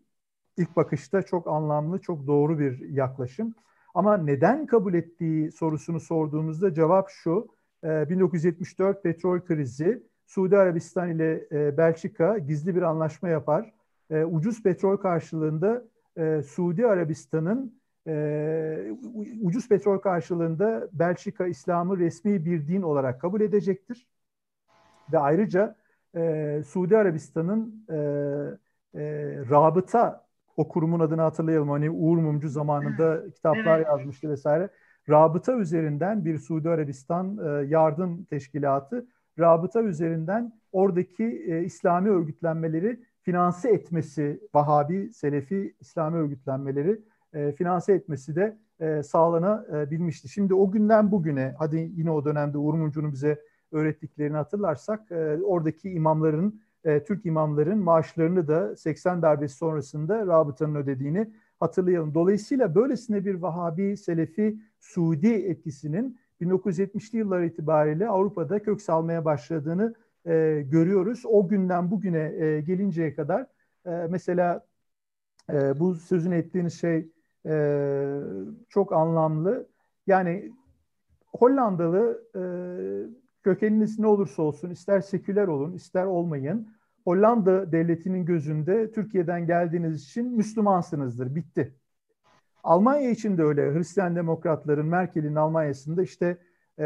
İlk 0.57 0.75
bakışta 0.75 1.21
çok 1.21 1.47
anlamlı, 1.47 1.99
çok 1.99 2.27
doğru 2.27 2.59
bir 2.59 2.89
yaklaşım. 2.89 3.55
Ama 3.93 4.17
neden 4.17 4.65
kabul 4.65 4.93
ettiği 4.93 5.51
sorusunu 5.51 5.99
sorduğumuzda 5.99 6.73
cevap 6.73 7.09
şu. 7.09 7.47
1974 7.83 8.97
e, 8.97 9.01
petrol 9.01 9.39
krizi, 9.41 10.03
Suudi 10.25 10.57
Arabistan 10.57 11.09
ile 11.09 11.47
e, 11.51 11.77
Belçika 11.77 12.37
gizli 12.37 12.75
bir 12.75 12.81
anlaşma 12.81 13.29
yapar. 13.29 13.73
E, 14.09 14.23
ucuz 14.23 14.63
petrol 14.63 14.97
karşılığında 14.97 15.83
Suudi 16.45 16.87
Arabistan'ın 16.87 17.79
ucuz 19.41 19.69
petrol 19.69 19.97
karşılığında 19.97 20.89
Belçika 20.93 21.47
İslam'ı 21.47 21.97
resmi 21.97 22.45
bir 22.45 22.67
din 22.67 22.81
olarak 22.81 23.21
kabul 23.21 23.41
edecektir. 23.41 24.07
Ve 25.13 25.19
ayrıca 25.19 25.75
Suudi 26.65 26.97
Arabistan'ın 26.97 27.85
rabıta 29.49 30.25
o 30.57 30.67
kurumun 30.67 30.99
adını 30.99 31.21
hatırlayalım. 31.21 31.69
Hani 31.69 31.89
Uğur 31.89 32.17
Mumcu 32.17 32.49
zamanında 32.49 33.23
kitaplar 33.35 33.77
evet. 33.77 33.87
yazmıştı 33.87 34.29
vesaire. 34.29 34.69
Rabıta 35.09 35.57
üzerinden 35.57 36.25
bir 36.25 36.37
Suudi 36.37 36.69
Arabistan 36.69 37.37
e, 37.37 37.67
yardım 37.67 38.23
teşkilatı 38.23 39.07
rabıta 39.39 39.83
üzerinden 39.83 40.53
oradaki 40.71 41.23
e, 41.23 41.63
İslami 41.63 42.09
örgütlenmeleri 42.09 42.99
finanse 43.21 43.69
etmesi, 43.69 44.39
Vahabi, 44.53 45.13
Selefi 45.13 45.75
İslami 45.79 46.17
örgütlenmeleri 46.17 47.01
e, 47.33 47.51
finanse 47.51 47.93
etmesi 47.93 48.35
de 48.35 48.57
sağlanabilmişti. 49.03 50.29
Şimdi 50.29 50.53
o 50.53 50.71
günden 50.71 51.11
bugüne, 51.11 51.55
hadi 51.59 51.91
yine 51.95 52.11
o 52.11 52.25
dönemde 52.25 52.57
Uğur 52.57 52.73
Mumcu'nun 52.73 53.11
bize 53.11 53.41
öğrettiklerini 53.71 54.37
hatırlarsak, 54.37 55.11
oradaki 55.43 55.89
imamların 55.91 56.61
e, 56.85 57.03
Türk 57.03 57.25
imamların 57.25 57.77
maaşlarını 57.77 58.47
da 58.47 58.75
80 58.75 59.21
darbesi 59.21 59.55
sonrasında 59.57 60.27
rabıtanın 60.27 60.75
ödediğini 60.75 61.29
hatırlayalım. 61.59 62.13
Dolayısıyla 62.13 62.75
böylesine 62.75 63.25
bir 63.25 63.35
Vahabi, 63.35 63.97
Selefi, 63.97 64.57
Suudi 64.79 65.33
etkisinin 65.33 66.19
1970'li 66.41 67.17
yıllar 67.17 67.41
itibariyle 67.41 68.09
Avrupa'da 68.09 68.61
kök 68.61 68.81
salmaya 68.81 69.25
başladığını 69.25 69.93
e, 70.25 70.63
görüyoruz. 70.71 71.23
O 71.25 71.47
günden 71.47 71.91
bugüne 71.91 72.33
e, 72.45 72.61
gelinceye 72.61 73.15
kadar 73.15 73.47
e, 73.85 73.89
mesela 74.09 74.65
e, 75.53 75.79
bu 75.79 75.95
sözün 75.95 76.31
ettiğiniz 76.31 76.81
şey 76.81 77.09
e, 77.45 78.19
çok 78.69 78.93
anlamlı. 78.93 79.67
Yani 80.07 80.51
Hollandalı 81.25 82.23
e, 82.35 82.43
kökeniniz 83.43 83.99
ne 83.99 84.07
olursa 84.07 84.41
olsun 84.41 84.69
ister 84.69 85.01
seküler 85.01 85.47
olun 85.47 85.73
ister 85.73 86.05
olmayın 86.05 86.67
Hollanda 87.03 87.71
devletinin 87.71 88.25
gözünde 88.25 88.91
Türkiye'den 88.91 89.45
geldiğiniz 89.45 90.03
için 90.03 90.37
Müslümansınızdır. 90.37 91.35
Bitti. 91.35 91.73
Almanya 92.63 93.09
için 93.09 93.37
de 93.37 93.43
öyle. 93.43 93.73
Hristiyan 93.73 94.15
demokratların 94.15 94.85
Merkel'in 94.85 95.35
Almanya'sında 95.35 96.03
işte 96.03 96.37
e, 96.79 96.85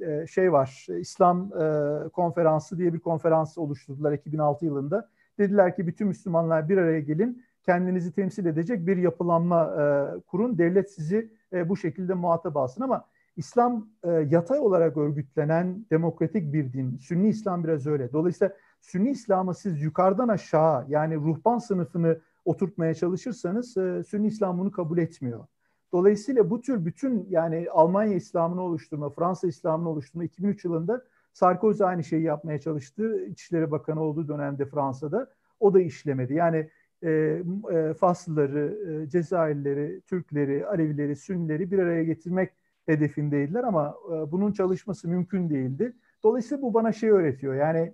e, 0.00 0.26
şey 0.26 0.52
var. 0.52 0.86
İslam 1.00 1.52
e, 1.60 2.08
konferansı 2.08 2.78
diye 2.78 2.94
bir 2.94 2.98
konferans 2.98 3.58
oluşturdular 3.58 4.12
2006 4.12 4.64
yılında. 4.64 5.08
Dediler 5.38 5.76
ki 5.76 5.86
bütün 5.86 6.08
Müslümanlar 6.08 6.68
bir 6.68 6.76
araya 6.76 7.00
gelin. 7.00 7.44
Kendinizi 7.62 8.12
temsil 8.12 8.46
edecek 8.46 8.86
bir 8.86 8.96
yapılanma 8.96 9.64
e, 9.64 10.20
kurun. 10.20 10.58
Devlet 10.58 10.90
sizi 10.90 11.30
e, 11.52 11.68
bu 11.68 11.76
şekilde 11.76 12.14
muhatap 12.14 12.56
alsın 12.56 12.82
ama 12.82 13.04
İslam 13.36 13.88
e, 14.04 14.10
yatay 14.10 14.58
olarak 14.58 14.96
örgütlenen 14.96 15.86
demokratik 15.90 16.52
bir 16.52 16.72
din. 16.72 16.98
Sünni 16.98 17.28
İslam 17.28 17.64
biraz 17.64 17.86
öyle. 17.86 18.12
Dolayısıyla 18.12 18.54
Sünni 18.80 19.10
İslam'ı 19.10 19.54
siz 19.54 19.82
yukarıdan 19.82 20.28
aşağı 20.28 20.84
yani 20.88 21.16
ruhban 21.16 21.58
sınıfını 21.58 22.20
oturtmaya 22.44 22.94
çalışırsanız 22.94 23.76
e, 23.76 24.02
Sünni 24.02 24.26
İslam 24.26 24.58
bunu 24.58 24.70
kabul 24.70 24.98
etmiyor. 24.98 25.46
Dolayısıyla 25.92 26.50
bu 26.50 26.60
tür 26.60 26.84
bütün 26.84 27.26
yani 27.30 27.66
Almanya 27.70 28.14
İslam'ını 28.14 28.62
oluşturma, 28.62 29.10
Fransa 29.10 29.48
İslam'ını 29.48 29.88
oluşturma 29.88 30.24
2003 30.24 30.64
yılında 30.64 31.04
Sarkozy 31.32 31.84
aynı 31.84 32.04
şeyi 32.04 32.22
yapmaya 32.22 32.60
çalıştı. 32.60 33.24
İçişleri 33.24 33.70
Bakanı 33.70 34.00
olduğu 34.00 34.28
dönemde 34.28 34.66
Fransa'da. 34.66 35.30
O 35.60 35.74
da 35.74 35.80
işlemedi. 35.80 36.34
Yani 36.34 36.70
e, 37.02 37.42
e, 37.72 37.94
Faslıları, 37.94 38.78
e, 38.88 39.08
Cezayirlileri, 39.08 40.00
Türkleri, 40.00 40.66
Alevileri, 40.66 41.16
Sünnileri 41.16 41.70
bir 41.70 41.78
araya 41.78 42.04
getirmek 42.04 42.50
hedefindeydiler 42.86 43.64
ama 43.64 43.94
e, 44.12 44.32
bunun 44.32 44.52
çalışması 44.52 45.08
mümkün 45.08 45.50
değildi. 45.50 45.92
Dolayısıyla 46.22 46.62
bu 46.62 46.74
bana 46.74 46.92
şey 46.92 47.10
öğretiyor. 47.10 47.54
Yani 47.54 47.92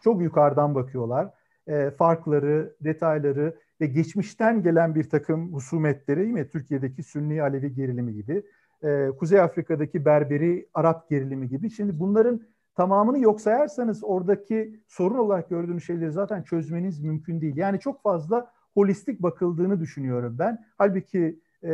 çok 0.00 0.22
yukarıdan 0.22 0.74
bakıyorlar. 0.74 1.30
E, 1.66 1.90
farkları, 1.90 2.76
detayları 2.80 3.54
ve 3.80 3.86
geçmişten 3.86 4.62
gelen 4.62 4.94
bir 4.94 5.10
takım 5.10 5.52
husumetleri 5.52 6.26
mi? 6.26 6.48
Türkiye'deki 6.48 7.02
Sünni 7.02 7.42
Alevi 7.42 7.74
gerilimi 7.74 8.14
gibi, 8.14 8.42
e, 8.82 9.10
Kuzey 9.18 9.40
Afrika'daki 9.40 10.04
Berberi 10.04 10.68
Arap 10.74 11.10
gerilimi 11.10 11.48
gibi. 11.48 11.70
Şimdi 11.70 11.98
bunların 11.98 12.40
tamamını 12.74 13.18
yok 13.18 13.40
sayarsanız 13.40 14.04
oradaki 14.04 14.80
sorun 14.86 15.18
olarak 15.18 15.50
gördüğünüz 15.50 15.84
şeyleri 15.84 16.12
zaten 16.12 16.42
çözmeniz 16.42 17.00
mümkün 17.00 17.40
değil. 17.40 17.56
Yani 17.56 17.80
çok 17.80 18.02
fazla 18.02 18.50
holistik 18.74 19.22
bakıldığını 19.22 19.80
düşünüyorum 19.80 20.36
ben. 20.38 20.64
Halbuki 20.78 21.40
e, 21.64 21.72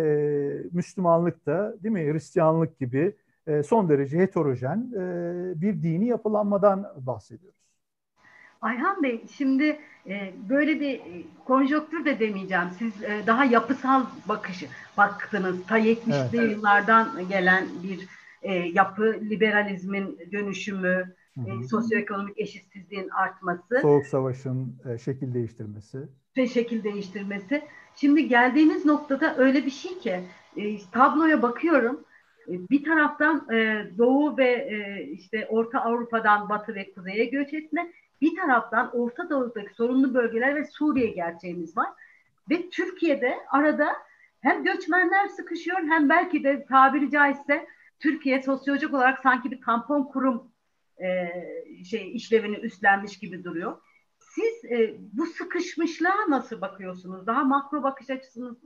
Müslümanlık 0.73 1.47
da 1.47 1.75
değil 1.83 1.93
mi 1.93 2.13
Hristiyanlık 2.13 2.79
gibi 2.79 3.17
e, 3.47 3.63
son 3.63 3.89
derece 3.89 4.19
heterojen 4.19 4.93
e, 4.97 5.61
bir 5.61 5.83
dini 5.83 6.07
yapılanmadan 6.07 6.93
bahsediyoruz. 6.97 7.61
Ayhan 8.61 9.03
Bey 9.03 9.25
şimdi 9.37 9.81
e, 10.07 10.33
böyle 10.49 10.81
bir 10.81 10.95
e, 10.95 11.23
konjonktür 11.45 12.05
de 12.05 12.21
demeyeceğim. 12.21 12.71
Siz 12.79 13.03
e, 13.03 13.23
daha 13.27 13.45
yapısal 13.45 14.07
bakışı 14.29 14.67
baktınız. 14.97 15.67
Ta 15.67 15.79
70'li 15.79 16.39
evet. 16.41 16.53
yıllardan 16.53 17.29
gelen 17.29 17.65
bir 17.83 18.09
e, 18.43 18.55
yapı, 18.55 19.21
liberalizmin 19.31 20.19
dönüşümü, 20.33 21.15
E, 21.37 21.65
sosyoekonomik 21.71 22.41
eşitsizliğin 22.41 23.09
artması. 23.09 23.79
Soğuk 23.83 24.07
Savaş'ın 24.07 24.77
e, 24.89 24.99
şekil 24.99 25.35
değiştirmesi. 25.35 26.09
Ve 26.37 26.47
şekil 26.47 26.85
değiştirmesi. 26.85 27.63
Şimdi 27.95 28.29
geldiğimiz 28.29 28.85
noktada 28.85 29.37
öyle 29.37 29.67
bir 29.67 29.71
şey 29.71 29.99
ki 29.99 30.21
e, 30.57 30.79
tabloya 30.93 31.43
bakıyorum. 31.43 32.05
E, 32.49 32.53
bir 32.71 32.85
taraftan 32.85 33.53
e, 33.53 33.87
Doğu 33.99 34.37
ve 34.37 34.51
e, 34.51 35.03
işte 35.03 35.47
Orta 35.51 35.81
Avrupa'dan 35.81 36.49
Batı 36.49 36.75
ve 36.75 36.93
Kuzey'e 36.93 37.25
göç 37.25 37.55
etme, 37.55 37.93
bir 38.21 38.37
taraftan 38.37 38.97
Orta 38.97 39.31
Doğu'daki 39.31 39.75
sorunlu 39.75 40.15
bölgeler 40.15 40.55
ve 40.55 40.65
Suriye 40.65 41.11
gerçeğimiz 41.11 41.77
var. 41.77 41.89
Ve 42.51 42.71
Türkiye'de 42.71 43.39
arada 43.51 43.97
hem 44.41 44.65
göçmenler 44.65 45.29
sıkışıyor 45.29 45.79
hem 45.79 46.09
belki 46.09 46.45
de 46.45 46.65
tabiri 46.65 47.11
caizse 47.11 47.67
Türkiye 48.01 48.43
sosyolojik 48.43 48.95
olarak 48.95 49.19
sanki 49.19 49.51
bir 49.51 49.61
tampon 49.61 50.03
kurum 50.03 50.50
e, 51.03 51.85
şey 51.85 52.17
işlevini 52.17 52.57
üstlenmiş 52.57 53.19
gibi 53.19 53.45
duruyor. 53.45 53.77
Siz 54.19 54.71
e, 54.71 54.95
bu 55.13 55.27
sıkışmışlığa 55.27 56.31
nasıl 56.31 56.61
bakıyorsunuz? 56.61 57.27
Daha 57.27 57.45
makro 57.45 57.83
bakış 57.83 58.11
açısınız 58.11 58.57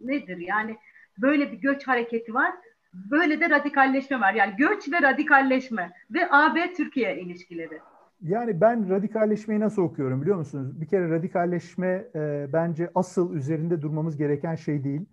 nedir? 0.00 0.36
Yani 0.36 0.76
böyle 1.18 1.52
bir 1.52 1.56
göç 1.56 1.88
hareketi 1.88 2.34
var. 2.34 2.52
Böyle 2.94 3.40
de 3.40 3.50
radikalleşme 3.50 4.20
var. 4.20 4.34
Yani 4.34 4.56
göç 4.56 4.92
ve 4.92 5.02
radikalleşme 5.02 5.92
ve 6.10 6.30
AB-Türkiye 6.30 7.20
ilişkileri. 7.20 7.80
Yani 8.20 8.60
ben 8.60 8.90
radikalleşmeyi 8.90 9.60
nasıl 9.60 9.82
okuyorum 9.82 10.22
biliyor 10.22 10.36
musunuz? 10.36 10.80
Bir 10.80 10.86
kere 10.86 11.10
radikalleşme 11.10 12.08
e, 12.14 12.48
bence 12.52 12.90
asıl 12.94 13.34
üzerinde 13.34 13.82
durmamız 13.82 14.16
gereken 14.16 14.54
şey 14.54 14.84
değil. 14.84 15.06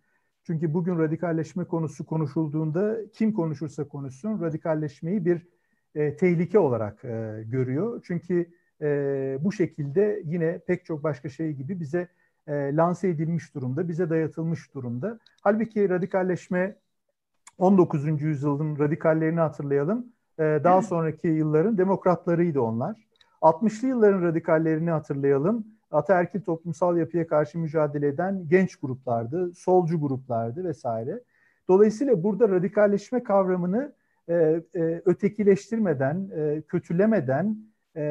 Çünkü 0.43 0.73
bugün 0.73 0.99
radikalleşme 0.99 1.65
konusu 1.65 2.05
konuşulduğunda 2.05 2.97
kim 3.13 3.33
konuşursa 3.33 3.87
konuşsun 3.87 4.41
radikalleşmeyi 4.41 5.25
bir 5.25 5.47
e, 5.95 6.15
tehlike 6.17 6.59
olarak 6.59 7.05
e, 7.05 7.43
görüyor. 7.45 8.01
Çünkü 8.07 8.49
e, 8.81 9.37
bu 9.41 9.51
şekilde 9.51 10.21
yine 10.25 10.59
pek 10.59 10.85
çok 10.85 11.03
başka 11.03 11.29
şey 11.29 11.53
gibi 11.53 11.79
bize 11.79 12.07
e, 12.47 12.75
lanse 12.75 13.07
edilmiş 13.07 13.55
durumda, 13.55 13.87
bize 13.87 14.09
dayatılmış 14.09 14.73
durumda. 14.73 15.19
Halbuki 15.41 15.89
radikalleşme 15.89 16.75
19. 17.57 18.21
yüzyılın 18.21 18.79
radikallerini 18.79 19.39
hatırlayalım. 19.39 20.05
E, 20.39 20.43
daha 20.43 20.81
sonraki 20.81 21.27
yılların 21.27 21.77
demokratlarıydı 21.77 22.61
onlar. 22.61 23.07
60'lı 23.41 23.87
yılların 23.87 24.21
radikallerini 24.21 24.91
hatırlayalım. 24.91 25.65
Ataerkil 25.91 26.41
toplumsal 26.41 26.97
yapıya 26.97 27.27
karşı 27.27 27.59
mücadele 27.59 28.07
eden 28.07 28.47
genç 28.47 28.75
gruplardı, 28.75 29.53
solcu 29.53 30.01
gruplardı 30.01 30.63
vesaire. 30.63 31.23
Dolayısıyla 31.67 32.23
burada 32.23 32.49
radikalleşme 32.49 33.23
kavramını 33.23 33.93
e, 34.29 34.33
e, 34.75 35.01
ötekileştirmeden, 35.05 36.29
e, 36.35 36.61
kötülemeden, 36.61 37.57
e, 37.95 38.01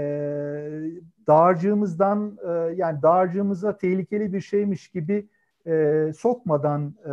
dağarcığımızdan 1.27 2.39
e, 2.47 2.51
yani 2.75 3.03
dağarcığımıza 3.03 3.77
tehlikeli 3.77 4.33
bir 4.33 4.41
şeymiş 4.41 4.89
gibi 4.89 5.29
e, 5.67 6.07
sokmadan 6.17 6.95
e, 7.05 7.11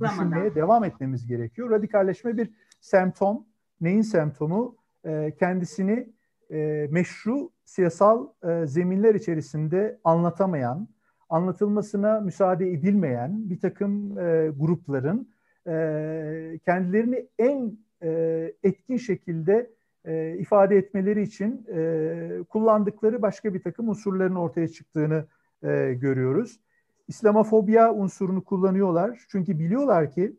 düşünmeye 0.00 0.54
devam 0.54 0.84
etmemiz 0.84 1.26
gerekiyor. 1.26 1.70
Radikalleşme 1.70 2.36
bir 2.36 2.50
semptom. 2.80 3.46
Neyin 3.80 4.02
semptomu? 4.02 4.76
E, 5.04 5.34
kendisini 5.38 6.12
e, 6.50 6.88
meşru 6.90 7.50
siyasal 7.64 8.28
e, 8.48 8.66
zeminler 8.66 9.14
içerisinde 9.14 9.98
anlatamayan, 10.04 10.88
anlatılmasına 11.28 12.20
müsaade 12.20 12.70
edilmeyen 12.70 13.50
bir 13.50 13.60
takım 13.60 14.18
e, 14.18 14.48
grupların 14.56 15.28
e, 15.66 16.58
kendilerini 16.64 17.26
en 17.38 17.78
e, 18.02 18.52
etkin 18.62 18.96
şekilde 18.96 19.70
e, 20.04 20.36
ifade 20.38 20.76
etmeleri 20.76 21.22
için 21.22 21.66
e, 21.74 22.44
kullandıkları 22.48 23.22
başka 23.22 23.54
bir 23.54 23.62
takım 23.62 23.88
unsurların 23.88 24.34
ortaya 24.34 24.68
çıktığını 24.68 25.24
e, 25.62 25.94
görüyoruz. 25.94 26.60
İslamofobya 27.08 27.94
unsurunu 27.94 28.44
kullanıyorlar. 28.44 29.20
Çünkü 29.28 29.58
biliyorlar 29.58 30.10
ki 30.10 30.36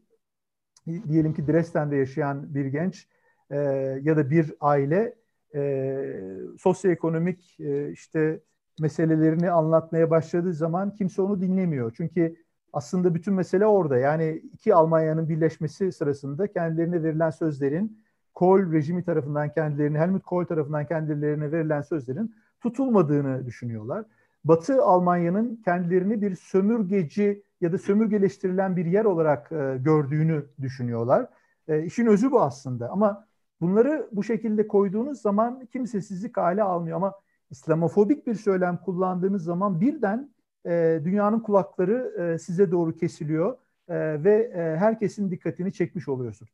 diyelim 0.88 1.34
ki 1.34 1.47
Dresden'de 1.47 1.95
yaşayan 1.95 2.56
bir 2.56 2.65
genç 2.65 3.08
e, 3.50 3.58
ya 4.02 4.17
da 4.17 4.30
bir 4.30 4.54
aile 4.62 5.15
e, 5.56 6.21
sosyoekonomik 6.60 7.60
e, 7.60 7.91
işte 7.91 8.39
meselelerini 8.80 9.52
anlatmaya 9.52 10.10
başladığı 10.10 10.54
zaman 10.54 10.95
kimse 10.95 11.21
onu 11.21 11.41
dinlemiyor. 11.41 11.93
Çünkü 11.97 12.36
aslında 12.73 13.15
bütün 13.15 13.34
mesele 13.34 13.65
orada. 13.65 13.97
Yani 13.97 14.41
iki 14.53 14.75
Almanya'nın 14.75 15.29
birleşmesi 15.29 15.91
sırasında 15.91 16.47
kendilerine 16.47 17.03
verilen 17.03 17.29
sözlerin 17.29 18.01
Kohl 18.34 18.71
rejimi 18.71 19.03
tarafından 19.03 19.53
kendilerini, 19.53 19.97
Helmut 19.97 20.23
Kohl 20.23 20.45
tarafından 20.45 20.86
kendilerine 20.86 21.51
verilen 21.51 21.81
sözlerin 21.81 22.36
tutulmadığını 22.62 23.45
düşünüyorlar. 23.45 24.05
Batı 24.43 24.84
Almanya'nın 24.84 25.62
kendilerini 25.65 26.21
bir 26.21 26.36
sömürgeci 26.36 27.43
ya 27.62 27.71
da 27.71 27.77
sömürgeleştirilen 27.77 28.75
bir 28.75 28.86
yer 28.86 29.05
olarak 29.05 29.51
e, 29.51 29.77
gördüğünü 29.77 30.45
düşünüyorlar. 30.62 31.27
E, 31.67 31.84
işin 31.84 32.05
özü 32.05 32.31
bu 32.31 32.41
aslında 32.41 32.89
ama 32.89 33.27
bunları 33.62 34.10
bu 34.12 34.23
şekilde 34.23 34.67
koyduğunuz 34.67 35.21
zaman 35.21 35.65
kimse 35.65 36.01
sizi 36.01 36.31
kale 36.31 36.63
almıyor 36.63 36.97
ama 36.97 37.13
İslamofobik 37.49 38.27
bir 38.27 38.36
söylem 38.36 38.77
kullandığınız 38.77 39.43
zaman 39.43 39.81
birden 39.81 40.29
e, 40.65 41.02
dünyanın 41.04 41.39
kulakları 41.39 42.13
e, 42.19 42.38
size 42.38 42.71
doğru 42.71 42.95
kesiliyor 42.95 43.58
e, 43.89 44.24
ve 44.24 44.52
e, 44.56 44.78
herkesin 44.78 45.32
dikkatini 45.32 45.74
çekmiş 45.74 46.08
oluyorsunuz. 46.08 46.52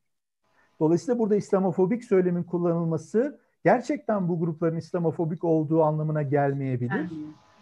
Dolayısıyla 0.80 1.18
burada 1.18 1.36
İslamofobik 1.36 2.04
söylemin 2.04 2.42
kullanılması 2.42 3.40
gerçekten 3.64 4.28
bu 4.28 4.40
grupların 4.40 4.76
İslamofobik 4.76 5.44
olduğu 5.44 5.82
anlamına 5.82 6.22
gelmeyebilir. 6.22 7.10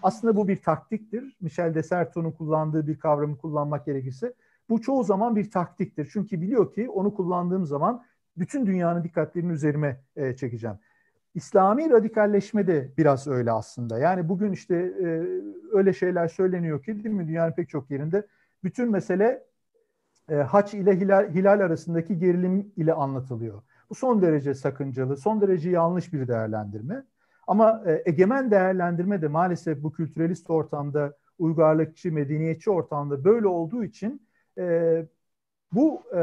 Aslında 0.02 0.36
bu 0.36 0.48
bir 0.48 0.62
taktiktir. 0.62 1.36
Michel 1.40 1.74
Desserton'un 1.74 2.30
kullandığı 2.32 2.86
bir 2.86 2.98
kavramı 2.98 3.38
kullanmak 3.38 3.86
gerekirse 3.86 4.34
bu 4.68 4.80
çoğu 4.80 5.04
zaman 5.04 5.36
bir 5.36 5.50
taktiktir. 5.50 6.08
Çünkü 6.12 6.40
biliyor 6.40 6.74
ki 6.74 6.88
onu 6.88 7.14
kullandığım 7.14 7.66
zaman 7.66 8.04
bütün 8.36 8.66
dünyanın 8.66 9.04
dikkatlerini 9.04 9.52
üzerime 9.52 10.00
e, 10.16 10.36
çekeceğim. 10.36 10.76
İslami 11.36 11.90
radikalleşme 11.90 12.66
de 12.66 12.92
biraz 12.98 13.26
öyle 13.26 13.52
aslında. 13.52 13.98
Yani 13.98 14.28
bugün 14.28 14.52
işte 14.52 14.74
e, 14.76 15.06
öyle 15.72 15.92
şeyler 15.92 16.28
söyleniyor 16.28 16.82
ki 16.82 17.04
değil 17.04 17.14
mi 17.14 17.28
dünyanın 17.28 17.52
pek 17.52 17.68
çok 17.68 17.90
yerinde 17.90 18.26
bütün 18.64 18.90
mesele 18.90 19.44
e, 20.30 20.34
haç 20.34 20.74
ile 20.74 21.00
hilal, 21.00 21.34
hilal 21.34 21.60
arasındaki 21.60 22.18
gerilim 22.18 22.72
ile 22.76 22.92
anlatılıyor. 22.92 23.62
Bu 23.90 23.94
son 23.94 24.22
derece 24.22 24.54
sakıncalı, 24.54 25.16
son 25.16 25.40
derece 25.40 25.70
yanlış 25.70 26.12
bir 26.12 26.28
değerlendirme. 26.28 27.04
Ama 27.46 27.82
e, 27.86 28.02
egemen 28.06 28.50
değerlendirme 28.50 29.22
de 29.22 29.28
maalesef 29.28 29.82
bu 29.82 29.92
kültürelist 29.92 30.50
ortamda, 30.50 31.16
uygarlıkçı, 31.38 32.12
medeniyetçi 32.12 32.70
ortamda 32.70 33.24
böyle 33.24 33.46
olduğu 33.46 33.84
için 33.84 34.28
e, 34.58 35.06
bu 35.72 36.02
e, 36.16 36.20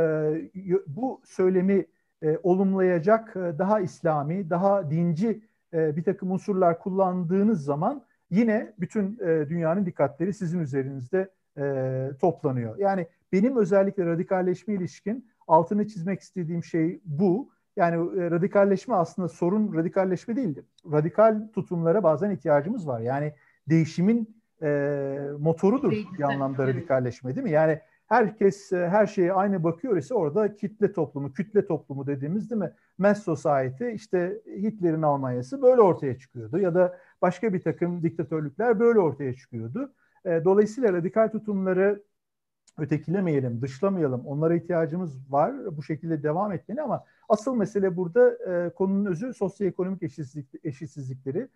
bu 0.87 1.21
söylemi 1.25 1.85
e, 2.23 2.37
olumlayacak 2.43 3.35
e, 3.35 3.59
daha 3.59 3.79
İslami, 3.79 4.49
daha 4.49 4.91
dinci 4.91 5.41
e, 5.73 5.95
bir 5.95 6.03
takım 6.03 6.31
unsurlar 6.31 6.79
kullandığınız 6.79 7.63
zaman 7.63 8.03
yine 8.29 8.73
bütün 8.79 9.19
e, 9.21 9.49
dünyanın 9.49 9.85
dikkatleri 9.85 10.33
sizin 10.33 10.59
üzerinizde 10.59 11.29
e, 11.57 12.09
toplanıyor. 12.21 12.77
Yani 12.77 13.07
benim 13.31 13.57
özellikle 13.57 14.05
radikalleşme 14.05 14.73
ilişkin 14.73 15.27
altını 15.47 15.87
çizmek 15.87 16.19
istediğim 16.19 16.63
şey 16.63 16.99
bu. 17.05 17.49
Yani 17.75 17.95
e, 17.95 18.31
radikalleşme 18.31 18.95
aslında 18.95 19.27
sorun 19.27 19.75
radikalleşme 19.75 20.35
değildir. 20.35 20.65
Radikal 20.91 21.47
tutumlara 21.53 22.03
bazen 22.03 22.31
ihtiyacımız 22.31 22.87
var. 22.87 22.99
Yani 22.99 23.33
değişimin 23.69 24.35
e, 24.61 25.19
motorudur 25.39 25.91
bir 26.17 26.23
anlamda 26.23 26.67
radikalleşme 26.67 27.35
değil 27.35 27.43
mi? 27.43 27.51
Yani 27.51 27.79
herkes 28.13 28.71
e, 28.73 28.89
her 28.89 29.07
şeye 29.07 29.33
aynı 29.33 29.63
bakıyor 29.63 29.97
ise 29.97 30.13
orada 30.13 30.55
kitle 30.55 30.93
toplumu, 30.93 31.33
kütle 31.33 31.67
toplumu 31.67 32.07
dediğimiz 32.07 32.49
değil 32.49 32.61
mi? 32.61 32.71
Mass 32.97 33.23
society 33.23 33.93
işte 33.93 34.41
Hitler'in 34.47 35.01
Almanya'sı 35.01 35.61
böyle 35.61 35.81
ortaya 35.81 36.17
çıkıyordu 36.17 36.59
ya 36.59 36.75
da 36.75 36.99
başka 37.21 37.53
bir 37.53 37.61
takım 37.61 38.03
diktatörlükler 38.03 38.79
böyle 38.79 38.99
ortaya 38.99 39.33
çıkıyordu. 39.33 39.93
E, 40.25 40.41
dolayısıyla 40.45 40.93
radikal 40.93 41.27
tutumları 41.27 42.03
ötekilemeyelim, 42.77 43.61
dışlamayalım. 43.61 44.25
Onlara 44.25 44.55
ihtiyacımız 44.55 45.31
var. 45.31 45.77
Bu 45.77 45.83
şekilde 45.83 46.23
devam 46.23 46.51
etmeli 46.51 46.81
ama 46.81 47.03
asıl 47.29 47.55
mesele 47.55 47.97
burada 47.97 48.31
e, 48.31 48.69
konunun 48.69 49.05
özü 49.05 49.33
sosyoekonomik 49.33 50.03
eşitsizlik, 50.03 50.47
eşitsizlikleri, 50.63 51.47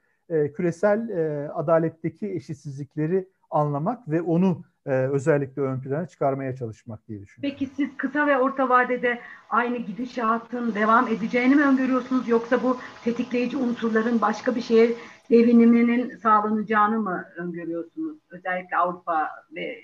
küresel 0.54 1.10
adaletteki 1.54 2.32
eşitsizlikleri 2.32 3.30
anlamak 3.50 4.10
ve 4.10 4.22
onu 4.22 4.64
e, 4.88 4.92
özellikle 4.92 5.62
ön 5.62 5.80
plana 5.80 6.08
çıkarmaya 6.08 6.56
çalışmak 6.56 7.08
diye 7.08 7.22
düşünüyorum. 7.22 7.58
Peki 7.60 7.74
siz 7.76 7.98
kısa 7.98 8.28
ve 8.28 8.38
orta 8.38 8.70
vadede 8.70 9.20
aynı 9.50 9.78
gidişatın 9.78 10.76
devam 10.76 11.08
edeceğini 11.08 11.56
mi 11.56 11.64
öngörüyorsunuz 11.64 12.28
yoksa 12.28 12.64
bu 12.64 12.78
tetikleyici 13.04 13.58
unsurların 13.58 14.22
başka 14.22 14.56
bir 14.56 14.62
şeye 14.62 14.90
deviniminin 15.30 16.18
sağlanacağını 16.18 17.00
mı 17.00 17.26
öngörüyorsunuz? 17.38 18.18
Özellikle 18.30 18.78
Avrupa 18.78 19.30
ve 19.56 19.76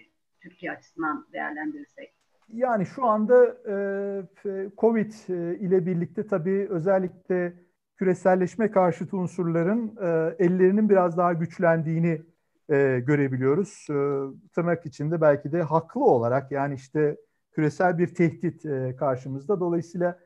Türkiye 0.42 0.72
açısından 0.72 1.26
değerlendirirsek. 1.34 2.14
Yani 2.54 2.86
şu 2.86 3.06
anda 3.06 3.46
e, 3.46 4.70
Covid 4.78 5.12
e, 5.30 5.58
ile 5.60 5.86
birlikte 5.86 6.28
tabii 6.28 6.68
özellikle 6.70 7.54
küreselleşme 7.96 8.72
karşıtı 8.72 9.18
unsurların 9.18 9.98
e, 10.02 10.36
ellerinin 10.46 10.90
biraz 10.90 11.18
daha 11.18 11.34
güçlendiğini 11.34 12.22
e, 12.74 13.00
görebiliyoruz. 13.00 13.88
E, 13.90 13.96
tırnak 14.56 14.86
içinde 14.86 15.22
belki 15.22 15.52
de 15.52 15.62
haklı 15.62 16.06
olarak 16.06 16.52
yani 16.52 16.76
işte 16.76 17.18
küresel 17.52 17.98
bir 17.98 18.16
tehdit 18.16 18.66
e, 18.66 18.96
karşımızda. 18.96 19.60
Dolayısıyla 19.60 20.20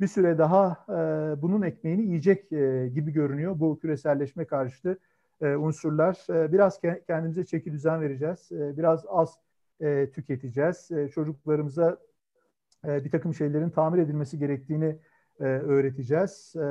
bir 0.00 0.06
süre 0.06 0.38
daha 0.38 0.86
e, 0.88 1.42
bunun 1.42 1.62
ekmeğini 1.62 2.02
yiyecek 2.02 2.52
e, 2.52 2.88
gibi 2.94 3.12
görünüyor 3.12 3.60
bu 3.60 3.78
küreselleşme 3.78 4.44
karşıtı 4.44 4.98
e, 5.42 5.56
unsurlar. 5.56 6.26
E, 6.30 6.52
biraz 6.52 6.78
ke- 6.78 7.04
kendimize 7.06 7.44
çeki 7.44 7.72
düzen 7.72 8.00
vereceğiz. 8.00 8.52
E, 8.52 8.76
biraz 8.76 9.04
az 9.08 9.38
e, 9.80 10.10
tüketeceğiz. 10.10 10.90
E, 10.90 11.08
çocuklarımıza 11.08 11.98
e, 12.86 13.04
bir 13.04 13.10
takım 13.10 13.34
şeylerin 13.34 13.70
tamir 13.70 13.98
edilmesi 13.98 14.38
gerektiğini 14.38 14.98
e, 15.40 15.44
öğreteceğiz. 15.44 16.56
E, 16.56 16.64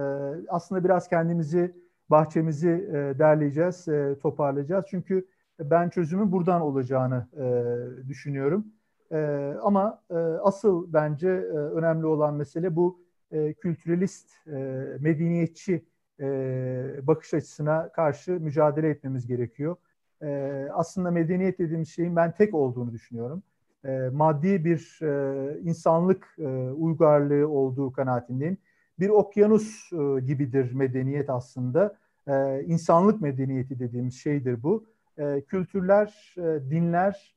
aslında 0.47 0.83
biraz 0.83 1.07
kendimizi, 1.07 1.82
bahçemizi 2.09 2.69
e, 2.69 3.19
derleyeceğiz, 3.19 3.87
e, 3.87 4.15
toparlayacağız. 4.21 4.85
Çünkü 4.89 5.27
ben 5.59 5.89
çözümün 5.89 6.31
buradan 6.31 6.61
olacağını 6.61 7.27
e, 7.37 8.07
düşünüyorum. 8.07 8.67
E, 9.11 9.17
ama 9.61 10.01
e, 10.09 10.13
asıl 10.17 10.93
bence 10.93 11.29
e, 11.29 11.57
önemli 11.57 12.05
olan 12.05 12.33
mesele 12.33 12.75
bu 12.75 12.99
e, 13.31 13.53
kültürelist, 13.53 14.47
e, 14.47 14.51
medeniyetçi 14.99 15.85
e, 16.19 17.07
bakış 17.07 17.33
açısına 17.33 17.89
karşı 17.91 18.31
mücadele 18.31 18.89
etmemiz 18.89 19.27
gerekiyor. 19.27 19.75
E, 20.21 20.67
aslında 20.73 21.11
medeniyet 21.11 21.59
dediğimiz 21.59 21.89
şeyin 21.89 22.15
ben 22.15 22.31
tek 22.31 22.53
olduğunu 22.53 22.91
düşünüyorum. 22.91 23.43
E, 23.85 24.09
maddi 24.13 24.65
bir 24.65 24.99
e, 25.01 25.59
insanlık 25.59 26.35
e, 26.39 26.47
uygarlığı 26.71 27.49
olduğu 27.49 27.93
kanaatindeyim. 27.93 28.57
Bir 28.99 29.09
okyanus 29.09 29.93
e, 29.93 30.19
gibidir 30.19 30.73
medeniyet 30.73 31.29
aslında. 31.29 31.95
E, 32.27 32.63
insanlık 32.63 33.21
medeniyeti 33.21 33.79
dediğimiz 33.79 34.15
şeydir 34.15 34.63
bu. 34.63 34.85
E, 35.17 35.41
kültürler, 35.41 36.35
e, 36.37 36.41
dinler, 36.69 37.33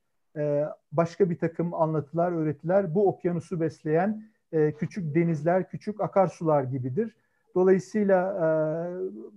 başka 0.92 1.30
bir 1.30 1.38
takım 1.38 1.74
anlatılar, 1.74 2.32
öğretiler 2.32 2.94
bu 2.94 3.08
okyanusu 3.08 3.60
besleyen 3.60 4.22
küçük 4.78 5.14
denizler, 5.14 5.68
küçük 5.68 6.00
akarsular 6.00 6.62
gibidir. 6.62 7.16
Dolayısıyla 7.56 8.32
e, 8.32 8.46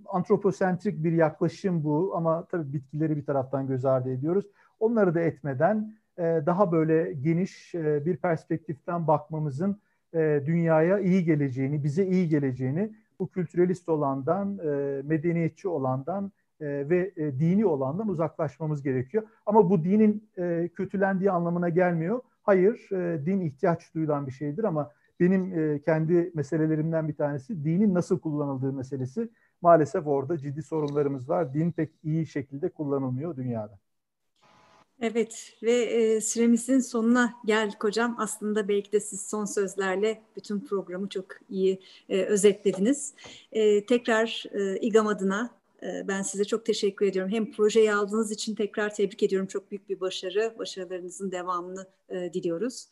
antroposentrik 0.05 1.03
bir 1.03 1.11
yaklaşım 1.11 1.83
bu 1.83 2.13
ama 2.15 2.45
tabii 2.45 2.73
bitkileri 2.73 3.17
bir 3.17 3.25
taraftan 3.25 3.67
göz 3.67 3.85
ardı 3.85 4.11
ediyoruz. 4.11 4.45
Onları 4.79 5.15
da 5.15 5.19
etmeden 5.19 5.93
e, 6.17 6.23
daha 6.45 6.71
böyle 6.71 7.13
geniş 7.13 7.75
e, 7.75 8.05
bir 8.05 8.17
perspektiften 8.17 9.07
bakmamızın 9.07 9.79
e, 10.13 10.41
dünyaya 10.45 10.99
iyi 10.99 11.23
geleceğini, 11.23 11.83
bize 11.83 12.05
iyi 12.05 12.29
geleceğini 12.29 12.91
bu 13.19 13.27
kültürelist 13.27 13.89
olandan, 13.89 14.57
e, 14.57 15.01
medeniyetçi 15.03 15.67
olandan 15.67 16.31
e, 16.61 16.89
ve 16.89 17.11
e, 17.17 17.39
dini 17.39 17.65
olandan 17.65 18.07
uzaklaşmamız 18.07 18.83
gerekiyor. 18.83 19.23
Ama 19.45 19.69
bu 19.69 19.83
dinin 19.83 20.29
e, 20.37 20.69
kötülendiği 20.75 21.31
anlamına 21.31 21.69
gelmiyor. 21.69 22.21
Hayır, 22.43 22.89
e, 22.91 23.25
din 23.25 23.41
ihtiyaç 23.41 23.93
duyulan 23.95 24.27
bir 24.27 24.31
şeydir 24.31 24.63
ama 24.63 24.91
benim 25.19 25.59
e, 25.59 25.79
kendi 25.81 26.31
meselelerimden 26.35 27.07
bir 27.07 27.15
tanesi 27.15 27.63
dinin 27.63 27.93
nasıl 27.93 28.19
kullanıldığı 28.19 28.73
meselesi. 28.73 29.29
Maalesef 29.61 30.07
orada 30.07 30.37
ciddi 30.37 30.61
sorunlarımız 30.61 31.29
var. 31.29 31.53
Din 31.53 31.71
pek 31.71 31.91
iyi 32.03 32.25
şekilde 32.25 32.69
kullanılmıyor 32.69 33.35
dünyada. 33.35 33.79
Evet 35.01 35.57
ve 35.63 35.71
e, 35.71 36.21
süremizin 36.21 36.79
sonuna 36.79 37.33
geldik 37.45 37.83
hocam. 37.83 38.15
Aslında 38.19 38.67
belki 38.67 38.91
de 38.91 38.99
siz 38.99 39.21
son 39.21 39.45
sözlerle 39.45 40.21
bütün 40.35 40.59
programı 40.59 41.09
çok 41.09 41.25
iyi 41.49 41.79
e, 42.09 42.21
özetlediniz. 42.23 43.13
E, 43.51 43.85
tekrar 43.85 44.43
e, 44.51 44.79
İGAM 44.79 45.07
adına 45.07 45.49
e, 45.83 46.07
ben 46.07 46.21
size 46.21 46.45
çok 46.45 46.65
teşekkür 46.65 47.05
ediyorum. 47.05 47.31
Hem 47.31 47.51
projeyi 47.51 47.93
aldığınız 47.93 48.31
için 48.31 48.55
tekrar 48.55 48.95
tebrik 48.95 49.23
ediyorum. 49.23 49.47
Çok 49.47 49.71
büyük 49.71 49.89
bir 49.89 49.99
başarı. 49.99 50.55
Başarılarınızın 50.59 51.31
devamını 51.31 51.87
e, 52.09 52.33
diliyoruz. 52.33 52.87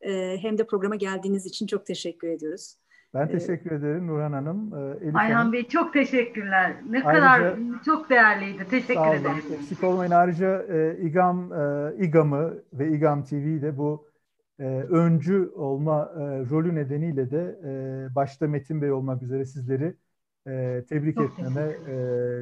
E, 0.00 0.38
hem 0.42 0.58
de 0.58 0.66
programa 0.66 0.96
geldiğiniz 0.96 1.46
için 1.46 1.66
çok 1.66 1.86
teşekkür 1.86 2.28
ediyoruz. 2.28 2.74
Ben 3.14 3.28
teşekkür 3.28 3.70
ee, 3.70 3.74
ederim 3.74 4.06
Nurhan 4.06 4.32
Hanım. 4.32 4.74
Elif 5.02 5.16
Ayhan 5.16 5.36
Hanım. 5.36 5.52
Bey 5.52 5.68
çok 5.68 5.92
teşekkürler. 5.92 6.74
Ne 6.88 7.02
ayrıca, 7.02 7.20
kadar 7.20 7.54
çok 7.84 8.10
değerliydi. 8.10 8.66
Teşekkür 8.70 9.00
olun. 9.00 9.16
ederim. 9.16 9.42
Eksik 9.54 9.84
olmayın. 9.84 10.10
Ayrıca 10.10 10.62
e, 10.62 10.98
İGAM, 11.00 11.52
e, 11.52 11.92
İGAM'ı 11.98 12.54
ve 12.72 12.88
İGAM 12.88 13.24
TV'de 13.24 13.78
bu 13.78 14.06
e, 14.58 14.64
öncü 14.90 15.50
olma 15.54 16.12
e, 16.16 16.20
rolü 16.50 16.74
nedeniyle 16.74 17.30
de 17.30 17.58
e, 17.64 18.14
başta 18.14 18.46
Metin 18.46 18.82
Bey 18.82 18.92
olmak 18.92 19.22
üzere 19.22 19.44
sizleri 19.44 19.94
e, 20.46 20.84
tebrik 20.88 21.16
çok 21.16 21.30
etmeme 21.30 21.60
e, 21.88 21.94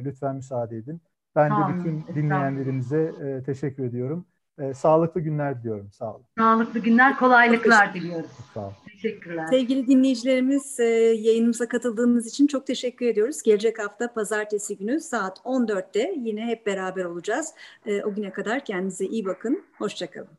lütfen 0.05 0.35
müsaade 0.35 0.77
edin. 0.77 1.01
Ben 1.35 1.51
de 1.51 1.77
bütün 1.77 2.15
dinleyenlerimize 2.15 3.13
e, 3.23 3.43
teşekkür 3.43 3.83
ediyorum. 3.83 4.25
E, 4.59 4.73
sağlıklı 4.73 5.21
günler 5.21 5.59
diliyorum. 5.59 5.91
Sağ 5.91 6.13
olun. 6.13 6.25
Sağlıklı 6.37 6.79
günler, 6.79 7.17
kolaylıklar 7.17 7.93
diliyoruz. 7.93 8.31
Sağ 8.53 8.59
olun. 8.59 8.73
Teşekkürler. 9.01 9.47
Sevgili 9.49 9.87
dinleyicilerimiz 9.87 10.79
e, 10.79 10.83
yayınımıza 11.19 11.67
katıldığınız 11.67 12.27
için 12.27 12.47
çok 12.47 12.67
teşekkür 12.67 13.05
ediyoruz. 13.05 13.43
Gelecek 13.43 13.79
hafta 13.79 14.13
pazartesi 14.13 14.77
günü 14.77 14.99
saat 14.99 15.37
14'te 15.37 16.13
yine 16.17 16.45
hep 16.45 16.65
beraber 16.65 17.05
olacağız. 17.05 17.53
E, 17.85 18.03
o 18.03 18.13
güne 18.13 18.31
kadar 18.31 18.65
kendinize 18.65 19.05
iyi 19.05 19.25
bakın. 19.25 19.63
Hoşçakalın. 19.77 20.37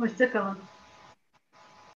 Hoşçakalın. 0.00 0.56